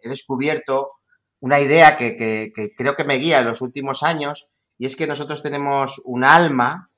he 0.04 0.08
descubierto 0.08 0.94
una 1.42 1.60
idea 1.60 1.98
que, 1.98 2.16
que 2.16 2.52
creo 2.76 2.96
que 2.96 3.04
me 3.04 3.16
guía 3.16 3.40
en 3.40 3.46
los 3.48 3.62
últimos 3.62 4.04
años 4.04 4.48
y 4.78 4.86
es 4.86 4.96
que 4.96 5.08
nosotros 5.08 5.44
tenemos 5.44 6.02
un 6.06 6.24
alma 6.24 6.90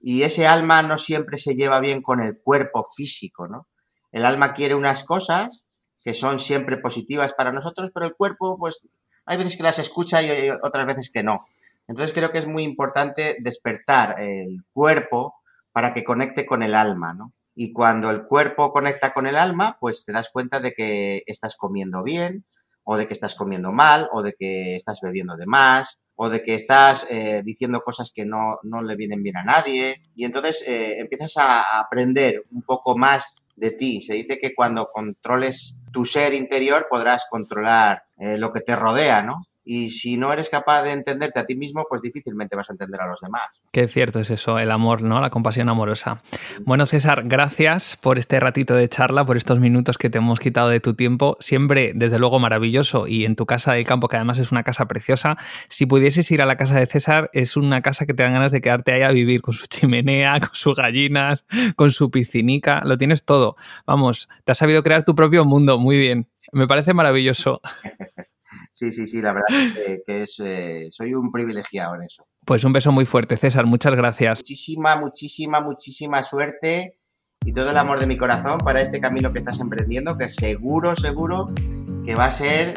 y 0.00 0.22
ese 0.22 0.46
alma 0.46 0.82
no 0.82 0.98
siempre 0.98 1.38
se 1.38 1.54
lleva 1.54 1.78
bien 1.78 2.02
con 2.02 2.20
el 2.20 2.40
cuerpo 2.42 2.84
físico, 2.96 3.46
¿no? 3.46 3.68
El 4.12 4.24
alma 4.24 4.54
quiere 4.54 4.74
unas 4.74 5.04
cosas 5.04 5.64
que 6.02 6.14
son 6.14 6.38
siempre 6.38 6.78
positivas 6.78 7.32
para 7.32 7.52
nosotros, 7.52 7.90
pero 7.92 8.06
el 8.06 8.14
cuerpo, 8.14 8.56
pues, 8.58 8.80
hay 9.26 9.36
veces 9.36 9.56
que 9.56 9.62
las 9.62 9.78
escucha 9.78 10.22
y 10.22 10.50
otras 10.50 10.86
veces 10.86 11.10
que 11.10 11.22
no. 11.22 11.46
Entonces 11.86 12.12
creo 12.12 12.30
que 12.30 12.38
es 12.38 12.46
muy 12.46 12.62
importante 12.62 13.36
despertar 13.40 14.20
el 14.20 14.64
cuerpo 14.72 15.34
para 15.72 15.92
que 15.92 16.04
conecte 16.04 16.46
con 16.46 16.62
el 16.62 16.74
alma, 16.74 17.14
¿no? 17.14 17.32
Y 17.54 17.72
cuando 17.72 18.10
el 18.10 18.24
cuerpo 18.24 18.72
conecta 18.72 19.12
con 19.12 19.26
el 19.26 19.36
alma, 19.36 19.76
pues 19.80 20.04
te 20.04 20.12
das 20.12 20.30
cuenta 20.32 20.60
de 20.60 20.72
que 20.72 21.22
estás 21.26 21.56
comiendo 21.56 22.02
bien, 22.02 22.44
o 22.84 22.96
de 22.96 23.06
que 23.06 23.12
estás 23.12 23.34
comiendo 23.34 23.72
mal, 23.72 24.08
o 24.12 24.22
de 24.22 24.34
que 24.38 24.76
estás 24.76 25.00
bebiendo 25.02 25.36
de 25.36 25.46
más, 25.46 25.98
o 26.22 26.28
de 26.28 26.42
que 26.42 26.54
estás 26.54 27.06
eh, 27.08 27.40
diciendo 27.42 27.80
cosas 27.80 28.12
que 28.14 28.26
no, 28.26 28.58
le 28.62 28.94
vienen 28.94 29.22
bien 29.22 29.38
a 29.38 29.42
nadie. 29.42 30.02
Y 30.14 30.26
entonces 30.26 30.62
eh, 30.66 31.00
empiezas 31.00 31.38
a 31.38 31.80
aprender 31.80 32.44
un 32.50 32.60
poco 32.60 32.94
más 32.94 33.42
de 33.56 33.70
ti. 33.70 34.02
Se 34.02 34.12
dice 34.12 34.38
que 34.38 34.54
cuando 34.54 34.90
controles 34.92 35.78
tu 35.90 36.04
ser 36.04 36.34
interior 36.34 36.88
podrás 36.90 37.24
controlar 37.30 38.02
eh, 38.18 38.36
lo 38.36 38.52
que 38.52 38.60
te 38.60 38.76
rodea, 38.76 39.22
¿no? 39.22 39.46
Y 39.72 39.90
si 39.90 40.16
no 40.16 40.32
eres 40.32 40.50
capaz 40.50 40.82
de 40.82 40.90
entenderte 40.90 41.38
a 41.38 41.46
ti 41.46 41.54
mismo, 41.54 41.86
pues 41.88 42.02
difícilmente 42.02 42.56
vas 42.56 42.68
a 42.68 42.72
entender 42.72 43.00
a 43.02 43.06
los 43.06 43.20
demás. 43.20 43.62
Qué 43.70 43.86
cierto 43.86 44.18
es 44.18 44.28
eso, 44.30 44.58
el 44.58 44.72
amor, 44.72 45.02
¿no? 45.02 45.20
La 45.20 45.30
compasión 45.30 45.68
amorosa. 45.68 46.20
Bueno, 46.64 46.86
César, 46.86 47.22
gracias 47.26 47.96
por 47.96 48.18
este 48.18 48.40
ratito 48.40 48.74
de 48.74 48.88
charla, 48.88 49.24
por 49.24 49.36
estos 49.36 49.60
minutos 49.60 49.96
que 49.96 50.10
te 50.10 50.18
hemos 50.18 50.40
quitado 50.40 50.70
de 50.70 50.80
tu 50.80 50.94
tiempo. 50.94 51.36
Siempre, 51.38 51.92
desde 51.94 52.18
luego, 52.18 52.40
maravilloso. 52.40 53.06
Y 53.06 53.24
en 53.24 53.36
tu 53.36 53.46
casa 53.46 53.72
del 53.74 53.86
campo, 53.86 54.08
que 54.08 54.16
además 54.16 54.40
es 54.40 54.50
una 54.50 54.64
casa 54.64 54.86
preciosa. 54.86 55.36
Si 55.68 55.86
pudieses 55.86 56.28
ir 56.32 56.42
a 56.42 56.46
la 56.46 56.56
casa 56.56 56.76
de 56.76 56.86
César, 56.86 57.30
es 57.32 57.56
una 57.56 57.80
casa 57.80 58.06
que 58.06 58.14
te 58.14 58.24
dan 58.24 58.32
ganas 58.32 58.50
de 58.50 58.60
quedarte 58.60 58.90
ahí 58.90 59.02
a 59.02 59.12
vivir 59.12 59.40
con 59.40 59.54
su 59.54 59.66
chimenea, 59.68 60.40
con 60.40 60.50
sus 60.52 60.74
gallinas, 60.74 61.44
con 61.76 61.92
su 61.92 62.10
piscinica. 62.10 62.82
Lo 62.84 62.96
tienes 62.96 63.22
todo. 63.24 63.54
Vamos, 63.86 64.28
te 64.42 64.50
has 64.50 64.58
sabido 64.58 64.82
crear 64.82 65.04
tu 65.04 65.14
propio 65.14 65.44
mundo. 65.44 65.78
Muy 65.78 65.96
bien. 65.96 66.26
Me 66.50 66.66
parece 66.66 66.92
maravilloso. 66.92 67.60
Sí, 68.72 68.92
sí, 68.92 69.06
sí, 69.06 69.20
la 69.22 69.32
verdad 69.32 69.46
que, 70.06 70.22
es, 70.22 70.36
eh, 70.44 70.88
soy 70.90 71.14
un 71.14 71.30
privilegiado 71.30 71.94
en 71.94 72.02
eso. 72.02 72.26
Pues 72.44 72.64
un 72.64 72.72
beso 72.72 72.92
muy 72.92 73.04
fuerte, 73.04 73.36
César, 73.36 73.66
muchas 73.66 73.94
gracias. 73.94 74.40
Muchísima, 74.40 74.96
muchísima, 74.96 75.60
muchísima 75.60 76.22
suerte 76.22 76.98
y 77.44 77.52
todo 77.52 77.70
el 77.70 77.76
amor 77.76 78.00
de 78.00 78.06
mi 78.06 78.16
corazón 78.16 78.58
para 78.58 78.80
este 78.80 79.00
camino 79.00 79.32
que 79.32 79.38
estás 79.38 79.60
emprendiendo, 79.60 80.18
que 80.18 80.28
seguro, 80.28 80.94
seguro 80.96 81.50
que 82.04 82.14
va 82.14 82.26
a 82.26 82.32
ser 82.32 82.74